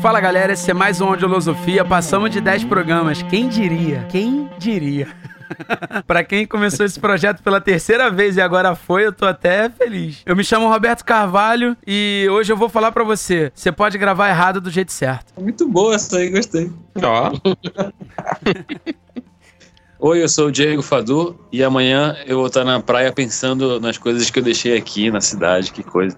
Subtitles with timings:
[0.00, 1.84] Fala galera, esse é mais um Audiolosofia.
[1.84, 3.22] Passamos de 10 programas.
[3.22, 4.06] Quem diria?
[4.08, 5.08] Quem diria?
[6.06, 10.22] pra quem começou esse projeto pela terceira vez e agora foi, eu tô até feliz.
[10.24, 14.30] Eu me chamo Roberto Carvalho e hoje eu vou falar pra você: você pode gravar
[14.30, 15.38] errado do jeito certo.
[15.38, 16.72] Muito boa essa aí, gostei.
[17.02, 17.32] Ó.
[20.00, 23.98] Oi, eu sou o Diego Fadu e amanhã eu vou estar na praia pensando nas
[23.98, 26.16] coisas que eu deixei aqui na cidade, que coisa.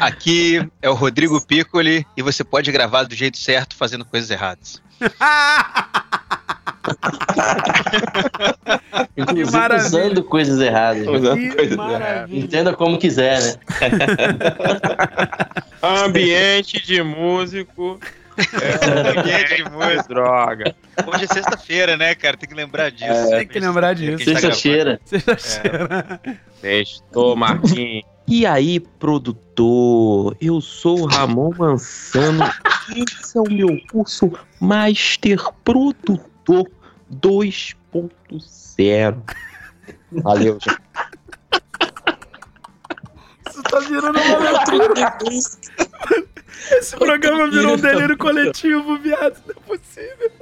[0.00, 4.82] Aqui é o Rodrigo Piccoli e você pode gravar do jeito certo fazendo coisas erradas.
[9.16, 9.86] Inclusive maravilha.
[9.86, 11.06] usando coisas erradas.
[11.06, 11.48] né?
[11.56, 12.44] Que maravilha.
[12.44, 13.54] Entenda como quiser, né?
[15.82, 17.98] Ambiente de músico.
[18.36, 20.08] É, Ambiente de músico.
[20.12, 20.74] droga.
[21.06, 22.36] Hoje é sexta-feira, né, cara?
[22.36, 23.30] Tem que lembrar disso.
[23.30, 24.24] Tem que lembrar disso.
[24.24, 25.00] Sexta-feira.
[25.04, 26.20] Sexta-feira.
[26.60, 28.13] Sextou, Marquinhos.
[28.26, 30.34] E aí, produtor?
[30.40, 32.44] Eu sou o Ramon Mansano.
[32.96, 36.70] Esse é o meu curso Master Produtor
[37.12, 39.22] 2.0.
[40.10, 40.80] Valeu, gente.
[43.50, 45.18] Isso tá virando uma loucura.
[46.78, 49.38] Esse programa virou um delírio coletivo, viado.
[49.46, 50.32] Não é possível.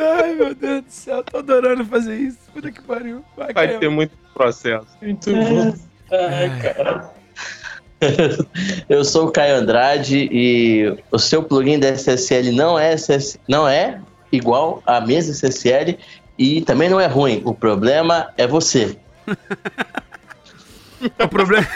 [0.00, 1.24] Ai, meu Deus do céu.
[1.24, 2.38] Tô adorando fazer isso.
[2.52, 3.24] Puta que pariu.
[3.36, 4.86] Vai, Vai ter muito processo.
[5.00, 5.74] Muito bom.
[6.12, 7.10] Ai, cara.
[8.88, 13.66] Eu sou o Caio Andrade e o seu plugin da SSL não é, SS, não
[13.66, 15.98] é igual à mesa SSL
[16.38, 17.40] e também não é ruim.
[17.44, 18.96] O problema é você.
[21.22, 21.66] O problema.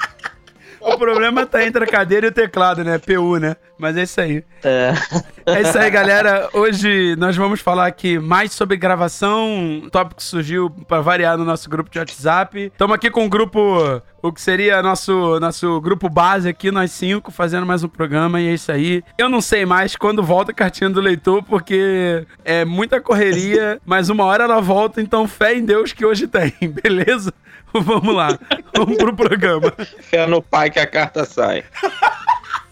[0.80, 2.96] o problema tá entre a cadeira e o teclado, né?
[2.96, 3.56] PU, né?
[3.78, 4.44] Mas é isso aí.
[4.62, 4.92] É,
[5.54, 6.50] É isso aí, galera.
[6.52, 11.44] Hoje nós vamos falar aqui mais sobre gravação, um tópico que surgiu para variar no
[11.44, 12.64] nosso grupo de WhatsApp.
[12.66, 17.30] Estamos aqui com o grupo, o que seria nosso, nosso grupo base aqui, nós cinco,
[17.30, 19.02] fazendo mais um programa, e é isso aí.
[19.16, 24.10] Eu não sei mais quando volta a cartinha do leitor, porque é muita correria, mas
[24.10, 26.52] uma hora ela volta, então fé em Deus que hoje tem,
[26.82, 27.32] beleza?
[27.72, 28.38] Vamos lá,
[28.76, 29.72] vamos pro programa.
[30.02, 31.64] Fé no pai que a carta sai.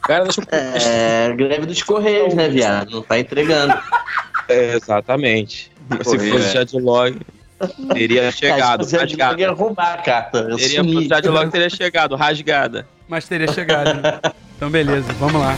[0.07, 0.47] Cara, deixa eu...
[0.51, 2.91] é greve dos Correios, né, viado?
[2.91, 3.75] Não tá entregando.
[4.49, 5.73] É, exatamente.
[5.91, 6.53] Se Correio, fosse é.
[6.53, 7.19] Jadlog,
[7.93, 9.53] teria chegado, se você ia rasgada.
[9.53, 10.39] roubar a carta.
[10.39, 11.09] Eu Teria, sumi.
[11.09, 12.87] Jadlog teria chegado, rasgada.
[13.09, 14.01] Mas teria chegado.
[14.01, 14.21] né?
[14.57, 15.57] Então, beleza, vamos lá.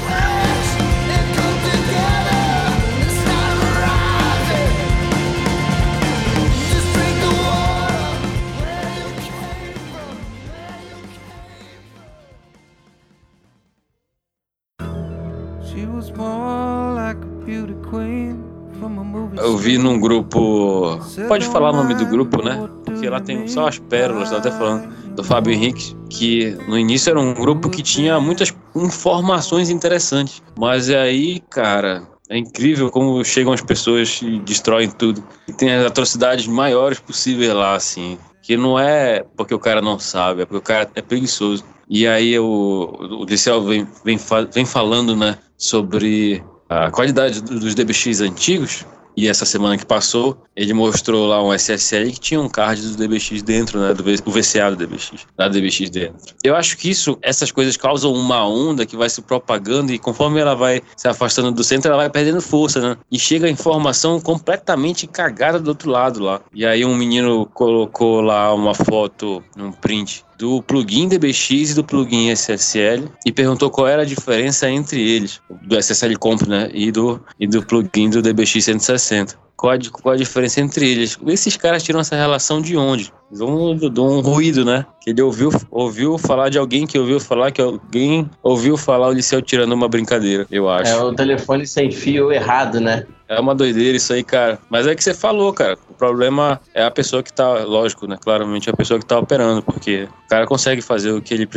[19.40, 20.98] Eu vi num grupo.
[21.28, 22.68] Pode falar o nome do grupo, né?
[22.84, 24.88] Porque lá tem só as pérolas, tá até falando.
[25.14, 30.42] Do Fábio Henrique, que no início era um grupo que tinha muitas informações interessantes.
[30.58, 35.22] Mas aí, cara, é incrível como chegam as pessoas e destroem tudo.
[35.46, 38.18] E tem as atrocidades maiores possíveis lá, assim.
[38.42, 41.64] Que não é porque o cara não sabe, é porque o cara é preguiçoso.
[41.90, 44.18] E aí o, o Liceu vem, vem,
[44.52, 48.84] vem falando, né, sobre a qualidade do- dos DBX antigos.
[49.18, 52.96] E essa semana que passou, ele mostrou lá um SSL que tinha um card do
[52.96, 53.92] DBX dentro, né?
[53.92, 56.36] Do V- o VCA do DBX, da DBX dentro.
[56.44, 60.38] Eu acho que isso, essas coisas causam uma onda que vai se propagando e conforme
[60.38, 62.96] ela vai se afastando do centro, ela vai perdendo força, né?
[63.10, 66.40] E chega a informação completamente cagada do outro lado lá.
[66.54, 71.82] E aí um menino colocou lá uma foto, um print do plugin DBX e do
[71.82, 76.92] plugin SSL e perguntou qual era a diferença entre eles, do SSL Comp, né, e
[76.92, 79.47] do, e do plugin do DBX 160.
[79.58, 81.18] Qual a, qual a diferença entre eles?
[81.26, 83.12] Esses caras tiram essa relação de onde?
[83.28, 84.86] De um, de um ruído, né?
[85.00, 89.12] Que ele ouviu, ouviu falar de alguém que ouviu falar que alguém ouviu falar o
[89.12, 90.92] Liceu tirando uma brincadeira, eu acho.
[90.92, 93.04] É o telefone sem fio errado, né?
[93.28, 94.60] É uma doideira isso aí, cara.
[94.70, 95.76] Mas é que você falou, cara.
[95.90, 98.16] O problema é a pessoa que tá, lógico, né?
[98.18, 101.48] Claramente é a pessoa que tá operando, porque o cara consegue fazer o que ele,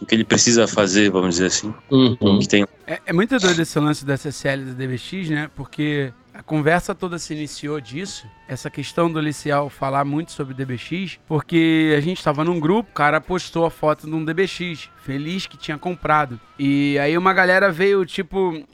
[0.00, 1.74] o que ele precisa fazer, vamos dizer assim.
[1.90, 2.38] Uhum.
[2.38, 5.50] Que tem É, é muito doido esse lance da SSL e do DBX, né?
[5.54, 11.18] Porque a conversa toda se iniciou disso, essa questão do Licial falar muito sobre DBX,
[11.26, 15.48] porque a gente tava num grupo, o cara postou a foto de um DBX, feliz
[15.48, 16.40] que tinha comprado.
[16.56, 18.64] E aí uma galera veio tipo.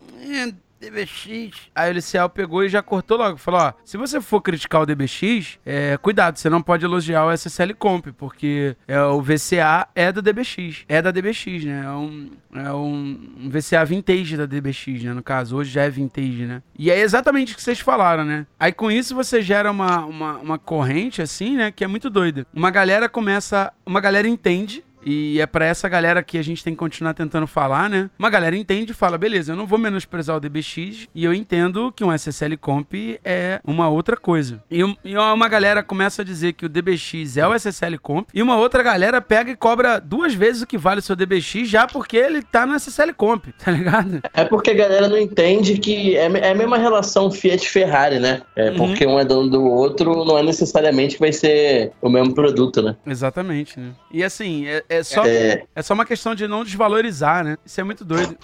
[0.87, 1.51] "É, DBX.
[1.75, 3.37] Aí o Licial pegou e já cortou logo.
[3.37, 7.33] Falou: ó, se você for criticar o DBX, é, cuidado, você não pode elogiar o
[7.33, 10.85] SSL Comp, porque é, o VCA é do DBX.
[10.89, 11.85] É da DBX, né?
[11.85, 15.13] É um, é um, um VCA vintage da DBX, né?
[15.13, 16.63] No caso, hoje já é vintage, né?
[16.79, 18.47] E é exatamente o que vocês falaram, né?
[18.59, 21.71] Aí com isso você gera uma, uma, uma corrente, assim, né?
[21.71, 22.47] Que é muito doida.
[22.53, 23.73] Uma galera começa.
[23.87, 27.47] Uma galera entende E é pra essa galera que a gente tem que continuar tentando
[27.47, 28.09] falar, né?
[28.19, 31.93] Uma galera entende e fala, beleza, eu não vou menosprezar o DBX e eu entendo
[31.95, 32.93] que um SSL Comp
[33.25, 34.63] é uma outra coisa.
[34.71, 38.43] E, e uma galera começa a dizer que o DBX é o SSL Comp e
[38.43, 41.87] uma outra galera pega e cobra duas vezes o que vale o seu DBX já
[41.87, 44.21] porque ele tá no SSL Comp, tá ligado?
[44.33, 48.43] É porque a galera não entende que é, é a mesma relação Fiat-Ferrari, né?
[48.57, 48.77] É Uhum.
[48.77, 52.83] porque um é dono do outro, não é necessariamente que vai ser o mesmo produto,
[52.83, 52.97] né?
[53.07, 53.93] Exatamente, né?
[54.11, 57.57] E assim, é, é só, É, é só uma questão de não desvalorizar, né?
[57.65, 58.37] Isso é muito doido.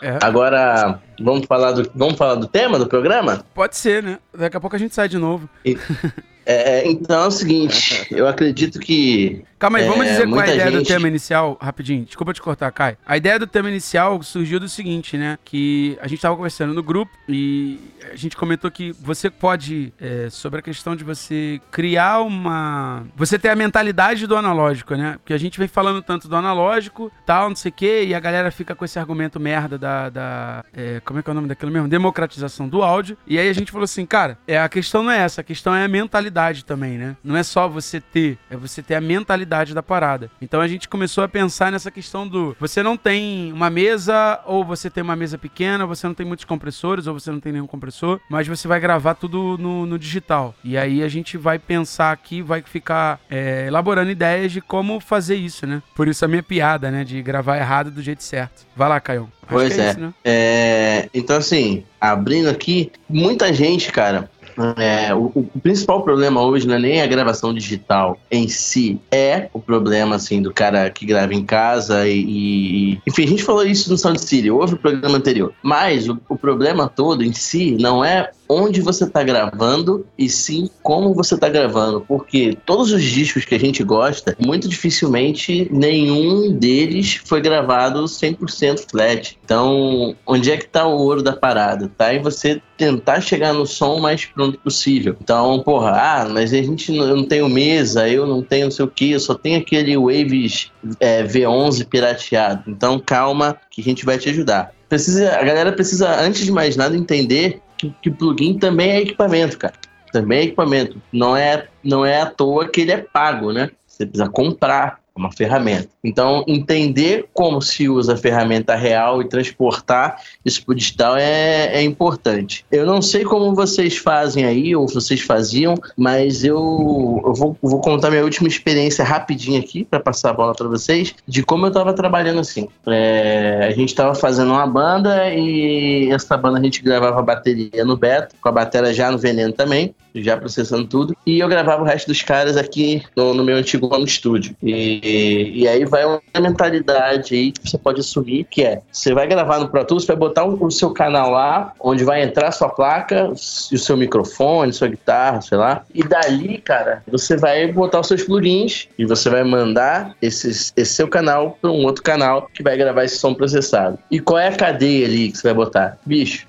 [0.00, 3.44] É, agora, vamos falar, do, vamos falar do tema do programa?
[3.54, 4.18] pode ser, né?
[4.32, 5.48] Daqui a pouco a gente sai de novo.
[6.50, 10.50] É, então é o seguinte, eu acredito que Calma aí, vamos É, dizer qual é
[10.50, 12.04] a ideia do gente- tema inicial, rapidinho.
[12.04, 12.96] Desculpa te cortar, Kai.
[13.04, 15.36] A ideia do tema inicial surgiu do seguinte, né?
[15.44, 17.80] Que a gente tava conversando no grupo e
[18.12, 23.02] a gente comentou que você pode, é, sobre a questão de você criar uma.
[23.16, 25.14] Você ter a mentalidade do analógico, né?
[25.14, 28.20] Porque a gente vem falando tanto do analógico, tal, não sei o quê, e a
[28.20, 30.08] galera fica com esse argumento merda da.
[30.08, 31.88] da é, como é que é o nome daquilo mesmo?
[31.88, 33.18] Democratização do áudio.
[33.26, 35.74] E aí a gente falou assim, cara, é, a questão não é essa, a questão
[35.74, 37.16] é a mentalidade também, né?
[37.22, 40.30] Não é só você ter, é você ter a mentalidade da parada.
[40.40, 44.64] Então a gente começou a pensar nessa questão do você não tem uma mesa, ou
[44.64, 47.66] você tem uma mesa pequena, você não tem muitos compressores, ou você não tem nenhum
[47.66, 50.54] compressor, mas você vai gravar tudo no, no digital.
[50.62, 55.36] E aí a gente vai pensar aqui, vai ficar é, elaborando ideias de como fazer
[55.36, 55.82] isso, né?
[55.94, 57.04] Por isso a minha piada, né?
[57.04, 58.66] De gravar errado do jeito certo.
[58.76, 59.30] Vai lá, Caio.
[59.48, 59.90] Pois que é.
[59.90, 60.14] isso, né?
[60.24, 64.30] É, então, assim, abrindo aqui, muita gente, cara.
[64.76, 69.48] É, o, o principal problema hoje não é nem a gravação digital em si, é
[69.52, 73.64] o problema assim do cara que grava em casa e, e- enfim, a gente falou
[73.64, 77.76] isso no Sound City, houve o programa anterior, mas o, o problema todo em si
[77.80, 83.02] não é onde você está gravando e sim como você está gravando, porque todos os
[83.02, 89.38] discos que a gente gosta, muito dificilmente nenhum deles foi gravado 100% flat.
[89.44, 91.90] Então, onde é que tá o ouro da parada?
[91.96, 95.16] Tá em você tentar chegar no som o mais pronto possível.
[95.20, 98.70] Então, porra, ah, mas a gente não, eu não tenho mesa, eu não tenho não
[98.70, 100.70] sei o que, eu só tenho aquele Waves
[101.00, 102.64] é, V11 pirateado.
[102.66, 104.72] Então, calma, que a gente vai te ajudar.
[104.88, 109.74] Precisa, a galera precisa, antes de mais nada, entender que, plugin também é equipamento, cara.
[110.12, 111.00] Também é equipamento.
[111.12, 113.70] Não é, não é à toa que ele é pago, né?
[113.86, 115.88] Você precisa comprar uma ferramenta.
[116.02, 121.70] Então, entender como se usa a ferramenta real e transportar isso para o digital é,
[121.74, 122.64] é importante.
[122.70, 127.80] Eu não sei como vocês fazem aí, ou vocês faziam, mas eu, eu vou, vou
[127.80, 131.68] contar minha última experiência rapidinho aqui, para passar a bola para vocês, de como eu
[131.68, 132.68] estava trabalhando assim.
[132.86, 137.84] É, a gente estava fazendo uma banda e essa banda a gente gravava a bateria
[137.84, 141.82] no Beto, com a bateria já no Veneno também, já processando tudo, e eu gravava
[141.82, 144.54] o resto dos caras aqui no, no meu antigo home studio.
[144.62, 149.26] E, e aí vai uma mentalidade aí que você pode assumir, que é, você vai
[149.26, 152.68] gravar no Pro Tools, vai botar o, o seu canal lá, onde vai entrar sua
[152.68, 158.08] placa, o seu microfone, sua guitarra, sei lá, e dali, cara, você vai botar os
[158.08, 162.62] seus plugins e você vai mandar esses, esse seu canal para um outro canal que
[162.62, 163.98] vai gravar esse som processado.
[164.10, 165.98] E qual é a cadeia ali que você vai botar?
[166.04, 166.46] Bicho,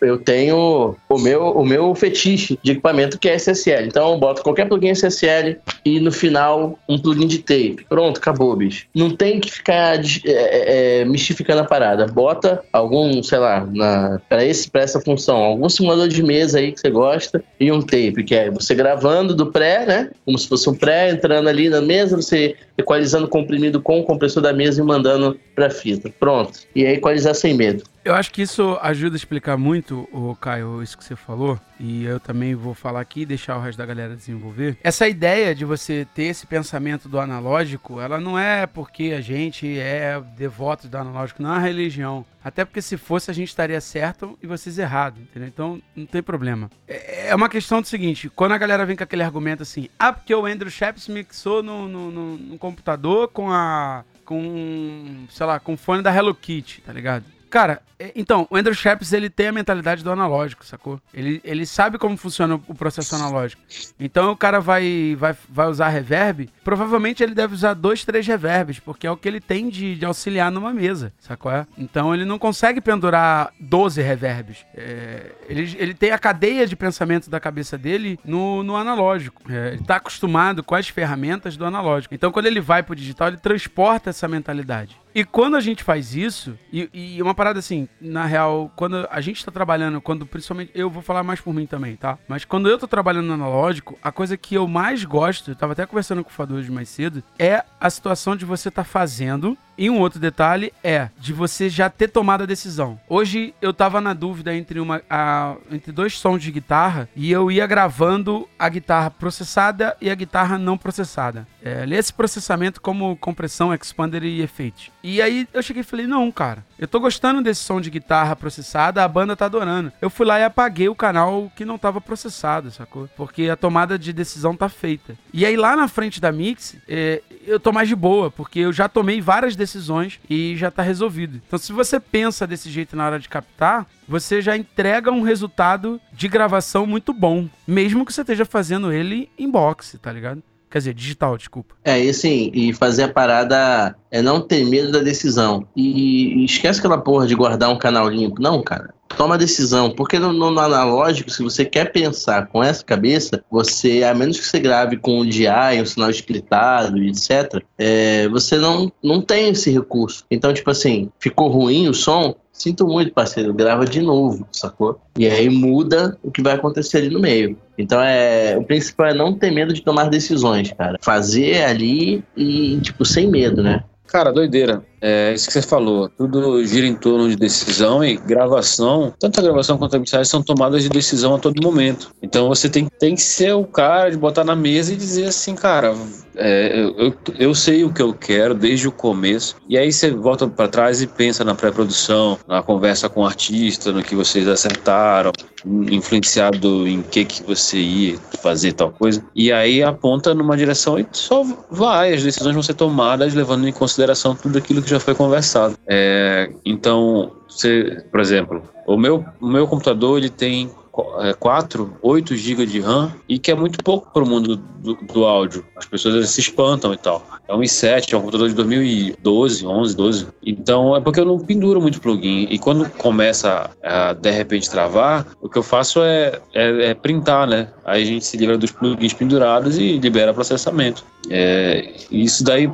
[0.00, 3.86] eu tenho o meu, o meu fetiche de equipamento que é SSL.
[3.86, 7.84] Então eu boto qualquer plugin SSL e no final um plugin de tape.
[7.88, 8.86] Pronto, acabou, bicho.
[8.94, 12.06] Não tem que ficar é, é, é, mistificando a parada.
[12.06, 16.80] Bota algum, sei lá, na, pra, esse, essa função, algum simulador de mesa aí que
[16.80, 20.10] você gosta e um tape, que é você gravando do pré, né?
[20.24, 24.42] Como se fosse um pré, entrando ali na mesa, você equalizando comprimido com o compressor
[24.42, 26.10] da mesa e mandando pra fita.
[26.18, 26.60] Pronto.
[26.74, 27.84] E aí equalizar sem medo.
[28.02, 32.04] Eu acho que isso ajuda a explicar muito, o Caio, isso que você falou, e
[32.04, 34.78] eu também vou falar aqui e deixar o resto da galera desenvolver.
[34.82, 39.78] Essa ideia de você ter esse pensamento do analógico, ela não é porque a gente
[39.78, 42.24] é devoto do analógico, não é uma religião.
[42.42, 45.48] Até porque se fosse a gente estaria certo e vocês errado, entendeu?
[45.48, 46.70] Então não tem problema.
[46.88, 50.12] É é uma questão do seguinte, quando a galera vem com aquele argumento assim, ah,
[50.12, 54.04] porque o Andrew Shepps mixou no, no, no- no computador com a.
[54.24, 55.26] com.
[55.30, 57.24] sei lá, com o fone da Hello Kitty, tá ligado?
[57.50, 61.00] Cara, é- então, o Andrew Shepps, ele tem a mentalidade do analógico, sacou?
[61.12, 63.60] Ele, ele sabe como funciona o- processo analógico.
[63.98, 68.78] Então o cara vai, vai, vai usar reverb, provavelmente ele deve usar dois, três reverbs,
[68.78, 71.50] porque é o que ele tem de, de auxiliar numa mesa, sacou?
[71.76, 74.64] Então ele não consegue pendurar 12 reverbs.
[74.74, 79.42] É, ele, ele tem a cadeia de pensamento da cabeça dele no, no analógico.
[79.50, 82.14] É, ele tá acostumado com as ferramentas do analógico.
[82.14, 84.96] Então quando ele vai pro digital, ele transporta essa mentalidade.
[85.14, 89.20] E quando a gente faz isso, e, e uma parada assim, na real, quando a
[89.20, 92.18] gente tá trabalhando, quando principalmente, eu vou falar mais por mim também, tá?
[92.28, 95.72] Mas quando eu tô trabalhando no analógico, a coisa que eu mais gosto, eu tava
[95.72, 99.56] até conversando com o Fador hoje mais cedo, é a situação de você tá fazendo
[99.80, 103.00] e um outro detalhe é de você já ter tomado a decisão.
[103.08, 107.50] Hoje eu tava na dúvida entre, uma, a, entre dois sons de guitarra e eu
[107.50, 111.48] ia gravando a guitarra processada e a guitarra não processada.
[111.62, 114.90] É, esse processamento como compressão, expander e efeito.
[115.02, 118.36] E aí eu cheguei e falei: não, cara, eu tô gostando desse som de guitarra
[118.36, 119.92] processada, a banda tá adorando.
[120.00, 123.08] Eu fui lá e apaguei o canal que não tava processado, sacou?
[123.16, 125.16] Porque a tomada de decisão tá feita.
[125.32, 128.72] E aí lá na frente da mix, é, eu tô mais de boa, porque eu
[128.72, 131.40] já tomei várias decisões decisões e já está resolvido.
[131.46, 136.00] Então, se você pensa desse jeito na hora de captar, você já entrega um resultado
[136.12, 140.42] de gravação muito bom, mesmo que você esteja fazendo ele em boxe, tá ligado?
[140.70, 141.74] Quer dizer, digital, desculpa.
[141.84, 145.66] É, e assim, e fazer a parada é não ter medo da decisão.
[145.74, 148.40] E, e esquece aquela porra de guardar um canal limpo.
[148.40, 149.90] Não, cara toma a decisão.
[149.90, 154.46] Porque no, no, analógico, se você quer pensar com essa cabeça, você, a menos que
[154.46, 155.48] você grave com o DI,
[155.80, 160.24] um sinal splitado, etc., é, você não, não tem esse recurso.
[160.30, 165.00] Então, tipo assim, ficou ruim o som, Sinto muito, parceiro, grava de novo, sacou?
[165.18, 167.56] E aí muda o que vai acontecer ali no meio.
[167.78, 168.54] Então é.
[168.58, 170.98] O principal é não ter medo de tomar decisões, cara.
[171.00, 173.82] Fazer ali e, tipo, sem medo, né?
[174.06, 174.84] Cara, doideira.
[175.00, 176.10] É isso que você falou.
[176.10, 179.14] Tudo gira em torno de decisão e gravação.
[179.18, 182.10] Tanto a gravação quanto a mixagem são tomadas de decisão a todo momento.
[182.20, 185.54] Então você tem, tem que ser o cara de botar na mesa e dizer assim,
[185.54, 185.94] cara,
[186.40, 189.56] é, eu, eu sei o que eu quero desde o começo.
[189.68, 193.92] E aí você volta para trás e pensa na pré-produção, na conversa com o artista,
[193.92, 195.32] no que vocês acertaram,
[195.64, 199.22] influenciado em que que você ia fazer tal coisa.
[199.34, 202.14] E aí aponta numa direção e só vai.
[202.14, 205.76] As decisões vão ser tomadas levando em consideração tudo aquilo que já foi conversado.
[205.86, 212.66] É, então, você, por exemplo, o meu, o meu computador ele tem 4, 8 GB
[212.66, 215.64] de RAM e que é muito pouco para o mundo do, do, áudio.
[215.76, 217.24] As pessoas se espantam e tal.
[217.48, 220.26] É um i7, é um computador de 2012, 11, 12.
[220.44, 222.46] Então é porque eu não penduro muito plugin.
[222.50, 227.46] E quando começa a de repente travar, o que eu faço é, é, é printar,
[227.46, 227.68] né?
[227.84, 231.04] Aí a gente se livra dos plugins pendurados e libera processamento.
[231.28, 232.70] É, isso daí,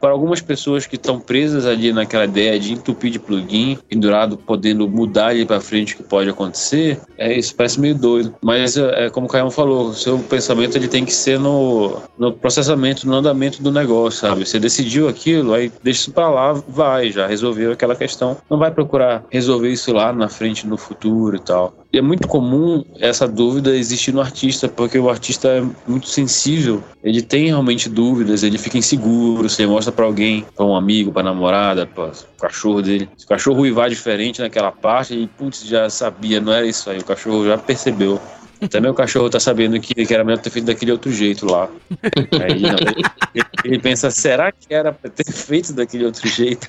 [0.00, 4.88] para algumas pessoas que estão presas ali naquela ideia de entupir de plugin, pendurado, podendo
[4.88, 8.34] mudar ali para frente o que pode acontecer, é isso parece meio doido.
[8.42, 12.32] Mas é, é como o Caio falou, seu pensamento ele tem que ser no, no
[12.32, 14.46] processamento, no andamento do negócio, sabe?
[14.46, 18.36] Você decidiu aquilo, aí deixa isso para lá, vai, já resolveu aquela questão.
[18.50, 21.74] Não vai procurar resolver isso lá na frente, no futuro e tal.
[21.96, 27.22] É muito comum essa dúvida existir no artista, porque o artista é muito sensível, ele
[27.22, 31.86] tem realmente dúvidas, ele fica inseguro, você mostra para alguém, para um amigo, para namorada,
[31.86, 33.08] para cachorro dele.
[33.16, 36.98] Se o cachorro uivar diferente naquela parte, ele putz, já sabia, não era isso aí,
[36.98, 38.20] o cachorro já percebeu.
[38.60, 41.68] Até meu cachorro tá sabendo que, que era melhor ter feito daquele outro jeito lá.
[42.42, 46.68] Aí, não, ele, ele, pensa, será que era pra ter feito daquele outro jeito?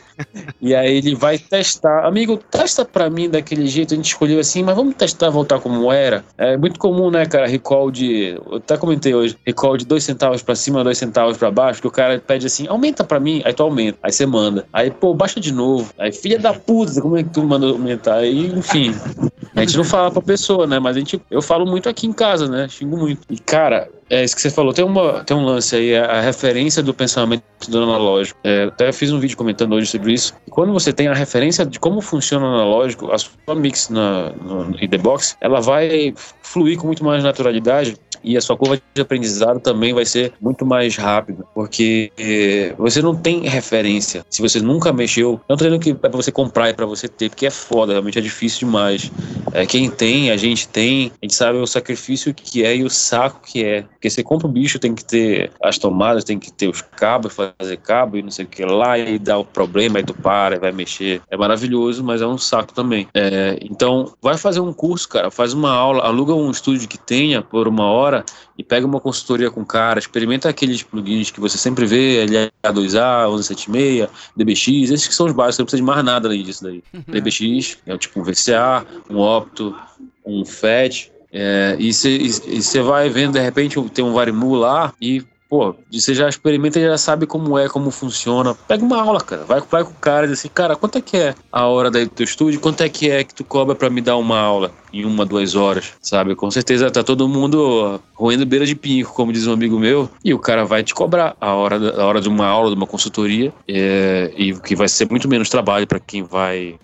[0.62, 2.06] E aí ele vai testar.
[2.06, 3.94] Amigo, testa pra mim daquele jeito.
[3.94, 6.24] A gente escolheu assim, mas vamos testar, voltar como era.
[6.38, 8.38] É muito comum, né, cara, recall de.
[8.50, 11.88] Eu até comentei hoje, recall de dois centavos pra cima, dois centavos pra baixo, que
[11.88, 13.98] o cara pede assim, aumenta pra mim, aí tu aumenta.
[14.03, 14.65] Aí você manda.
[14.74, 15.94] Aí, pô, baixa de novo.
[15.98, 18.15] Aí, filha da puta, como é que tu manda aumentar?
[18.15, 18.94] Aí, enfim.
[19.56, 20.79] A gente não fala pra pessoa, né?
[20.79, 22.68] Mas a gente, eu falo muito aqui em casa, né?
[22.70, 23.22] Xingo muito.
[23.30, 24.74] E, cara, é isso que você falou.
[24.74, 28.40] Tem, uma, tem um lance aí, a, a referência do pensamento do analógico.
[28.44, 30.34] É, até fiz um vídeo comentando hoje sobre isso.
[30.48, 34.32] E quando você tem a referência de como funciona o analógico, a sua mix na,
[34.32, 39.02] no The Box, ela vai fluir com muito mais naturalidade e a sua curva de
[39.02, 44.26] aprendizado também vai ser muito mais rápida, porque eh, você não tem referência.
[44.30, 47.08] Se você nunca mexeu, não tô dizendo que é pra você comprar, é pra você
[47.08, 49.12] ter, porque é foda, realmente é difícil demais.
[49.54, 52.90] É, quem tem, a gente tem, a gente sabe o sacrifício que é e o
[52.90, 53.82] saco que é.
[53.82, 57.34] Porque você compra o bicho, tem que ter as tomadas, tem que ter os cabos,
[57.34, 60.60] fazer cabo e não sei o que lá, e dá o problema, aí tu para,
[60.60, 61.22] vai mexer.
[61.30, 63.08] É maravilhoso, mas é um saco também.
[63.14, 67.42] É, então, vai fazer um curso, cara, faz uma aula, aluga um estúdio que tenha
[67.42, 68.26] por uma hora fora
[68.58, 72.26] e pega uma consultoria com o cara, experimenta aqueles plugins que você sempre vê,
[72.64, 76.64] LA2A, 1176, DBX, esses que são os básicos, não precisa de mais nada além disso
[76.64, 76.84] daí.
[76.94, 77.04] Uhum.
[77.08, 79.76] DBX é tipo um VCA, um Opto,
[80.26, 85.75] um FET, é, e você vai vendo, de repente, tem um Varimu lá e pô,
[85.92, 88.54] você já experimenta e já sabe como é, como funciona.
[88.68, 89.44] Pega uma aula, cara.
[89.46, 91.89] Vai, vai com o cara e diz assim, cara, quanto é que é a hora
[91.89, 92.60] daí do teu estúdio?
[92.60, 95.56] Quanto é que é que tu cobra pra me dar uma aula em uma, duas
[95.56, 95.94] horas?
[96.01, 96.36] Sabe?
[96.36, 100.34] Com certeza tá todo mundo roendo beira de pinco, como diz um amigo meu, e
[100.34, 102.88] o cara vai te cobrar a hora, da- a hora de uma aula, de uma
[102.88, 106.77] consultoria, é, e que vai ser muito menos trabalho pra quem vai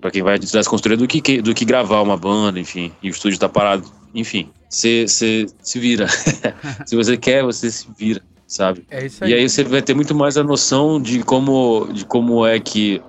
[0.00, 3.08] para quem vai essa consultoria do que, que- do que gravar uma banda, enfim, e
[3.08, 6.06] o estúdio tá parado, enfim, você se vira.
[6.86, 8.84] se você quer, você se vira, sabe?
[8.90, 9.30] É isso aí.
[9.30, 13.00] E aí você vai ter muito mais a noção de como, de como é que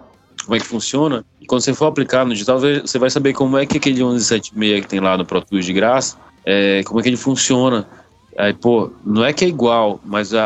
[0.44, 1.26] como é que funciona.
[1.42, 4.82] E quando você for aplicar no digital, você vai saber como é que aquele 1176
[4.82, 7.88] que tem lá no Pro Tools de graça, é, como é que ele funciona.
[8.38, 10.46] Aí, pô, não é que é igual, mas a,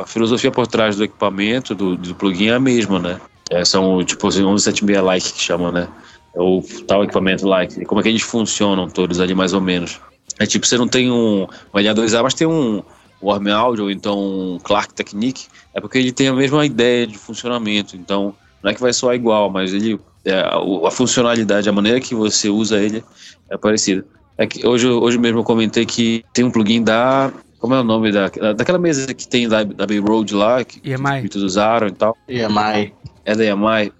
[0.00, 3.20] a filosofia por trás do equipamento, do, do plugin é a mesma, né?
[3.54, 5.88] É, são, tipo, assim, 1176 like que chama, né?
[6.34, 7.84] É o tal equipamento like.
[7.84, 10.00] Como é que eles funcionam todos ali, mais ou menos.
[10.40, 12.82] É tipo, você não tem um, um LA2A, mas tem um
[13.22, 17.16] Warm Audio, ou então um Clark Technique, é porque ele tem a mesma ideia de
[17.16, 17.96] funcionamento.
[17.96, 22.14] Então, não é que vai soar igual, mas ele é, a funcionalidade, a maneira que
[22.14, 23.04] você usa ele
[23.50, 24.04] é parecida.
[24.36, 27.32] É que hoje, hoje mesmo eu comentei que tem um plugin da.
[27.64, 30.80] Como é o nome da, daquela mesa que tem da, da Bay Road lá, que,
[30.80, 31.20] que EMI.
[31.20, 32.14] muitos usaram e tal.
[32.28, 32.92] EMI.
[33.24, 33.90] É da Yamai.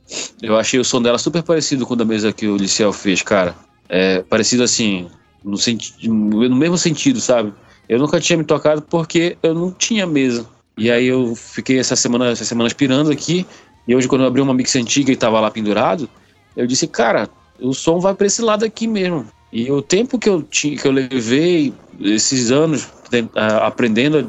[0.42, 3.22] Eu achei o som dela super parecido com o da mesa que o Liceu fez,
[3.22, 3.54] cara.
[3.88, 5.08] É parecido assim,
[5.42, 7.54] no, senti no mesmo sentido, sabe?
[7.88, 10.46] Eu nunca tinha me tocado porque eu não tinha mesa.
[10.76, 13.46] E aí eu fiquei essa semana, essa semana aspirando aqui.
[13.88, 16.06] E hoje, quando eu abri uma mix antiga e tava lá pendurado,
[16.54, 19.26] eu disse, cara, o som vai pra esse lado aqui mesmo.
[19.50, 22.88] E o tempo que eu, tinha, que eu levei, esses anos,
[23.34, 24.28] aprendendo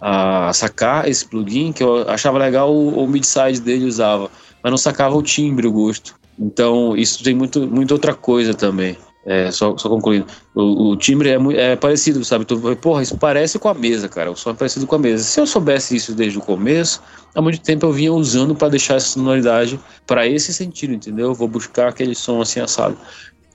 [0.00, 4.30] a sacar esse plugin, que eu achava legal o, o mid-side dele usava,
[4.62, 6.14] mas não sacava o timbre, o gosto.
[6.38, 8.96] Então, isso tem muito, muito outra coisa também.
[9.26, 10.26] É, só, só concluindo.
[10.54, 11.38] O, o timbre é,
[11.72, 12.46] é parecido, sabe?
[12.46, 14.30] Tu, porra, isso parece com a mesa, cara.
[14.30, 15.22] O som é parecido com a mesa.
[15.22, 17.02] Se eu soubesse isso desde o começo,
[17.34, 21.26] há muito tempo eu vinha usando para deixar essa sonoridade para esse sentido, entendeu?
[21.26, 22.96] Eu vou buscar aquele som assim assado.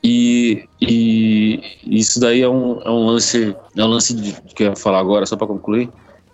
[0.08, 4.68] E, e isso daí é um, é um lance, é um lance de, que eu
[4.68, 5.90] ia falar agora, só para concluir.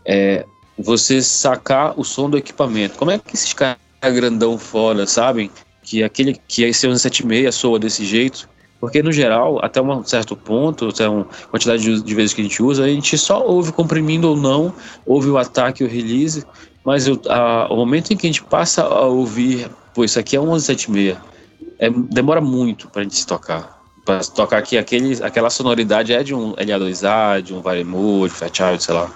[0.06, 0.46] É
[0.78, 2.98] você sacar o som do equipamento.
[2.98, 5.50] Como é que esses caras grandão foda sabem
[5.84, 8.50] que aquele que esse 1176 soa desse jeito?
[8.82, 12.44] Porque no geral, até um certo ponto, até uma quantidade de, de vezes que a
[12.44, 14.74] gente usa, a gente só ouve comprimindo ou não,
[15.06, 16.44] ouve o ataque o release,
[16.84, 20.36] mas o, a- o momento em que a gente passa a ouvir, pô, isso aqui
[20.36, 21.31] é um 1176,
[21.82, 23.82] é, demora muito pra gente se tocar.
[24.06, 28.82] Pra se tocar que aquele, aquela sonoridade é de um LA2A, de um Varemode, Fairchild,
[28.84, 29.12] sei lá.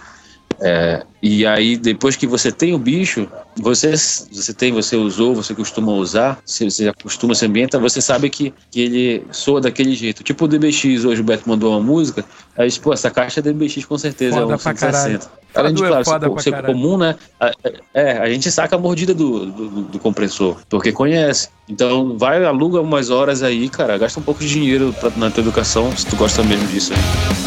[0.61, 5.53] É, e aí, depois que você tem o bicho, você, você tem, você usou, você
[5.53, 10.23] costuma usar, você, você acostuma, se ambienta, você sabe que, que ele soa daquele jeito.
[10.23, 12.23] Tipo o DBX, hoje o Beto mandou uma música,
[12.57, 15.13] aí disse, pô, essa caixa é DBX com certeza, Foda é um pra caralho.
[15.21, 15.45] 160.
[15.55, 17.15] Além de, é claro, ser, pra ser comum, né?
[17.39, 17.51] a-
[17.93, 21.47] É, a gente saca a mordida do, do, do compressor, porque conhece.
[21.69, 25.41] Então, vai, aluga umas horas aí, cara, gasta um pouco de dinheiro pra, na tua
[25.41, 27.44] educação, se tu gosta mesmo disso aí.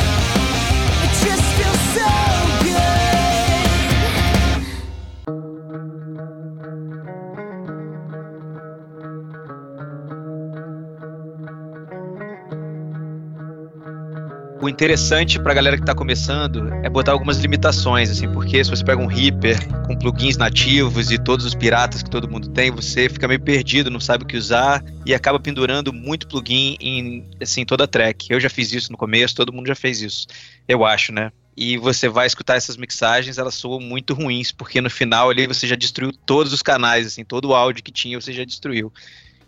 [14.69, 18.85] O interessante pra galera que tá começando é botar algumas limitações, assim, porque se você
[18.85, 23.09] pega um Reaper com plugins nativos e todos os piratas que todo mundo tem, você
[23.09, 27.65] fica meio perdido, não sabe o que usar e acaba pendurando muito plugin em, assim,
[27.65, 28.31] toda a track.
[28.31, 30.27] Eu já fiz isso no começo, todo mundo já fez isso,
[30.69, 31.33] eu acho, né?
[31.57, 35.67] E você vai escutar essas mixagens, elas soam muito ruins, porque no final ali você
[35.67, 38.93] já destruiu todos os canais, assim, todo o áudio que tinha você já destruiu.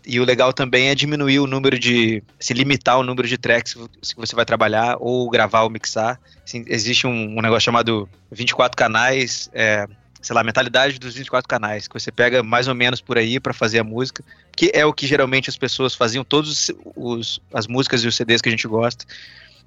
[0.05, 2.23] E o legal também é diminuir o número de.
[2.39, 6.19] se limitar o número de tracks que você vai trabalhar ou gravar ou mixar.
[6.43, 9.87] Assim, existe um, um negócio chamado 24 canais, é,
[10.21, 13.53] sei lá, mentalidade dos 24 canais, que você pega mais ou menos por aí para
[13.53, 14.23] fazer a música,
[14.55, 16.71] que é o que geralmente as pessoas faziam, todas
[17.53, 19.05] as músicas e os CDs que a gente gosta.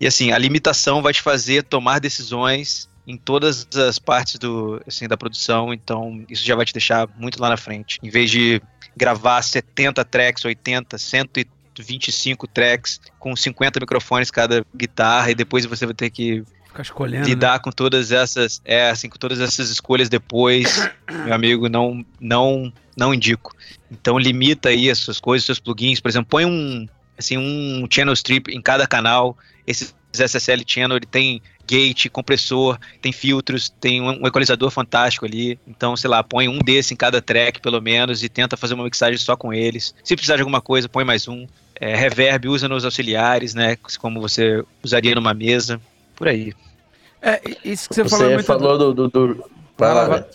[0.00, 5.06] E assim, a limitação vai te fazer tomar decisões em todas as partes do, assim,
[5.06, 7.98] da produção, então isso já vai te deixar muito lá na frente.
[8.02, 8.62] Em vez de
[8.96, 15.94] gravar 70 tracks, 80, 125 tracks com 50 microfones cada guitarra e depois você vai
[15.94, 17.24] ter que Ficar escolhendo.
[17.24, 17.30] né?
[17.30, 20.90] lidar com todas essas, é, assim, com todas essas escolhas depois,
[21.24, 23.54] meu amigo, não não não indico.
[23.90, 28.14] Então limita aí as suas coisas, seus plugins, por exemplo, põe um assim um channel
[28.14, 29.36] strip em cada canal.
[29.66, 35.58] Esse SSL channel ele tem gate, compressor, tem filtros, tem um, um equalizador fantástico ali.
[35.66, 38.84] Então, sei lá, põe um desse em cada track, pelo menos, e tenta fazer uma
[38.84, 39.94] mixagem só com eles.
[40.02, 41.46] Se precisar de alguma coisa, põe mais um.
[41.80, 43.76] É, reverb, usa nos auxiliares, né?
[43.98, 45.80] Como você usaria numa mesa.
[46.14, 46.52] Por aí.
[47.20, 48.94] É, isso que você, falou é Você muito falou do.
[48.94, 49.50] do, do...
[49.76, 50.20] Vai lá, vai.
[50.20, 50.26] né?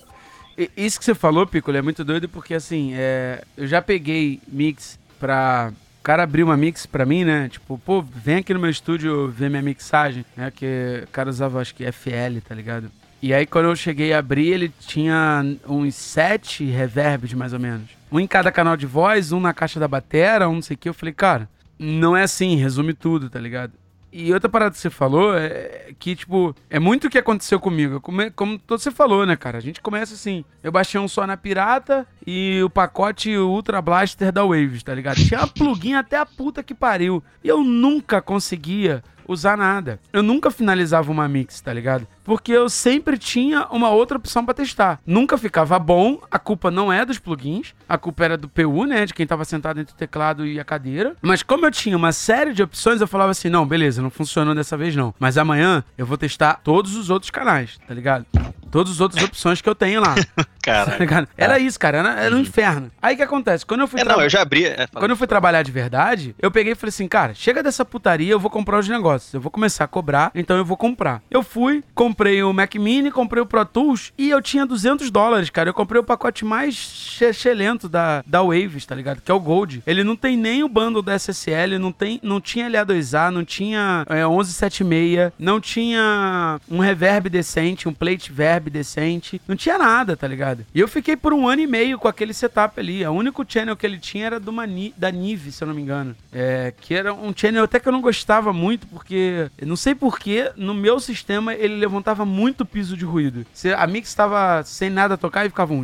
[0.75, 4.99] Isso que você falou, Piccolo, é muito doido porque assim, é, eu já peguei mix
[5.19, 5.71] pra.
[5.99, 7.49] O cara abriu uma mix pra mim, né?
[7.49, 10.49] Tipo, pô, vem aqui no meu estúdio ver minha mixagem, né?
[10.49, 12.89] Que o cara usava, acho que FL, tá ligado?
[13.21, 17.89] E aí, quando eu cheguei a abrir, ele tinha uns sete reverbs, mais ou menos.
[18.09, 20.77] Um em cada canal de voz, um na caixa da batera, um não sei o
[20.77, 20.87] que.
[20.87, 23.73] Eu falei, cara, não é assim, resume tudo, tá ligado?
[24.11, 28.01] E outra parada que você falou é que, tipo, é muito o que aconteceu comigo.
[28.01, 29.57] Como todo você falou, né, cara?
[29.57, 30.43] A gente começa assim.
[30.63, 35.17] Eu baixei um só na pirata e o pacote Ultra Blaster da Waves, tá ligado?
[35.17, 37.23] Tinha plugin até a puta que pariu.
[37.43, 39.99] E eu nunca conseguia usar nada.
[40.11, 42.07] Eu nunca finalizava uma mix, tá ligado?
[42.23, 44.99] Porque eu sempre tinha uma outra opção pra testar.
[45.05, 49.05] Nunca ficava bom, a culpa não é dos plugins, a culpa era do PU, né,
[49.05, 51.15] de quem tava sentado entre o teclado e a cadeira.
[51.21, 54.53] Mas como eu tinha uma série de opções, eu falava assim: "Não, beleza, não funcionou
[54.55, 58.25] dessa vez não, mas amanhã eu vou testar todos os outros canais", tá ligado?
[58.71, 60.15] Todas as outras opções que eu tenho lá.
[60.79, 60.97] Tá Cara.
[60.99, 61.27] ligado?
[61.37, 62.91] Era isso, cara, era, era um inferno.
[63.01, 63.65] Aí o que acontece?
[63.65, 64.65] Quando eu fui É, não, eu já abri.
[64.65, 67.83] é, quando eu fui trabalhar de verdade, eu peguei e falei assim, cara, chega dessa
[67.83, 69.33] putaria, eu vou comprar os negócios.
[69.33, 71.21] Eu vou começar a cobrar, então eu vou comprar.
[71.29, 75.49] Eu fui, comprei o Mac Mini, comprei o Pro Tools e eu tinha 200 dólares,
[75.49, 75.69] cara.
[75.69, 76.75] Eu comprei o pacote mais
[77.33, 79.21] chelento da, da Waves, tá ligado?
[79.21, 79.83] Que é o Gold.
[79.85, 84.05] Ele não tem nem o bundle da SSL, não, tem, não tinha LA2A, não tinha
[84.09, 90.27] é, 1176, não tinha um reverb decente, um plate verb decente, não tinha nada, tá
[90.27, 90.58] ligado?
[90.73, 93.05] E eu fiquei por um ano e meio com aquele setup ali.
[93.05, 95.81] O único channel que ele tinha era do Mani, da Nive, se eu não me
[95.81, 96.15] engano.
[96.31, 100.51] É, que era um channel até que eu não gostava muito, porque não sei porquê,
[100.55, 103.45] no meu sistema ele levantava muito piso de ruído.
[103.77, 105.83] A mix estava sem nada a tocar e ficava um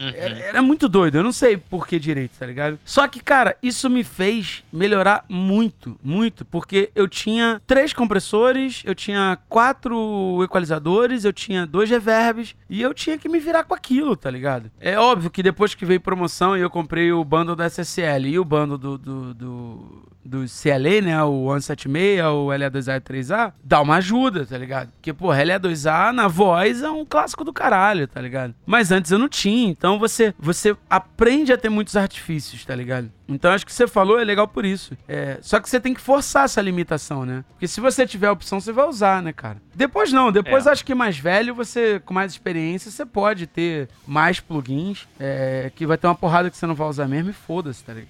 [0.00, 0.14] shhh.
[0.16, 2.78] Era, era muito doido, eu não sei por que direito, tá ligado?
[2.84, 8.94] Só que, cara, isso me fez melhorar muito, muito, porque eu tinha três compressores, eu
[8.94, 14.16] tinha quatro equalizadores, eu tinha dois reverbs e eu tinha que me virar com aquilo,
[14.16, 14.70] tá ligado?
[14.80, 18.38] É óbvio que depois que veio promoção e eu comprei o bundle da SSL e
[18.38, 21.22] o bundle do, do, do, do CLA, né?
[21.24, 24.90] O 176, o LA2A e 3A, dá uma ajuda, tá ligado?
[24.92, 28.54] Porque, pô, LA2A na voz é um clássico do caralho, tá ligado?
[28.66, 33.10] Mas antes eu não tinha, então você, você aprende a ter muitos artifícios, tá ligado?
[33.28, 34.96] Então acho que você falou é legal por isso.
[35.06, 37.44] É, só que você tem que forçar essa limitação, né?
[37.50, 39.58] Porque se você tiver a opção, você vai usar, né, cara?
[39.74, 40.70] Depois não, depois É.
[40.70, 45.86] acho que mais velho, você com mais experiência, você pode ter mais plugins, é, que
[45.86, 48.08] vai ter uma porrada que você não vai usar mesmo e foda-se, tá ligado?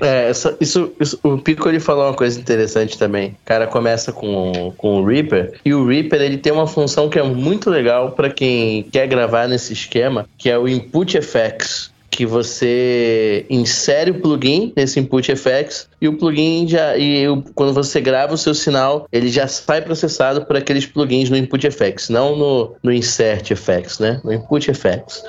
[0.00, 3.30] É, isso, isso- o Pico ele falou uma coisa interessante também.
[3.30, 7.18] O cara começa com, com o Reaper e o Reaper ele tem uma função que
[7.18, 11.90] é muito legal para quem quer gravar nesse esquema, que é o Input Effects.
[12.10, 16.96] Que você insere o plugin nesse Input Effects e o plugin já.
[16.96, 21.36] E quando você grava o seu sinal, ele já sai processado por aqueles plugins no
[21.36, 24.20] Input Effects, não no, no Insert Effects, né?
[24.24, 25.22] No Input Effects.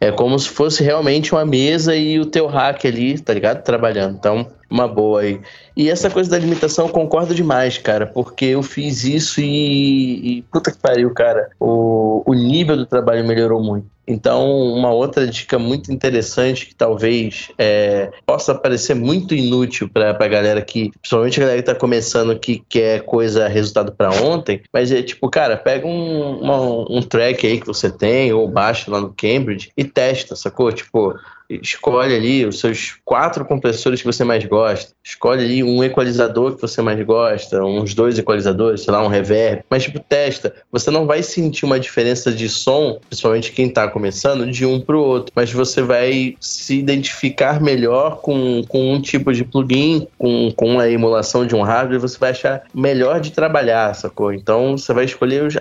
[0.00, 3.62] É como se fosse realmente uma mesa e o teu hack ali, tá ligado?
[3.62, 4.16] Trabalhando.
[4.16, 5.40] Então, uma boa aí.
[5.76, 10.72] E essa coisa da limitação, concordo demais, cara, porque eu fiz isso e, e puta
[10.72, 11.50] que pariu, cara.
[11.60, 13.86] O, o nível do trabalho melhorou muito.
[14.06, 20.26] Então, uma outra dica muito interessante que talvez é, possa parecer muito inútil pra, pra
[20.26, 24.90] galera que, principalmente a galera que tá começando que quer coisa, resultado pra ontem, mas
[24.90, 29.00] é tipo, cara, pega um, uma- um track aí que você tem, ou baixa lá
[29.00, 30.72] no Cambridge e testa, sacou?
[30.72, 31.14] Tipo,
[31.62, 36.62] escolhe ali os seus quatro compressores que você mais gosta, escolhe ali um equalizador que
[36.62, 40.54] você mais gosta, uns dois equalizadores, sei lá, um reverb, mas tipo, testa.
[40.70, 45.02] Você não vai sentir uma diferença de som, principalmente quem tá começando, de um pro
[45.02, 50.78] outro, mas você vai se identificar melhor com, com um tipo de plugin, com, com
[50.78, 54.32] a emulação de um hardware, você vai achar melhor de trabalhar, sacou?
[54.32, 55.56] Então você vai escolher os,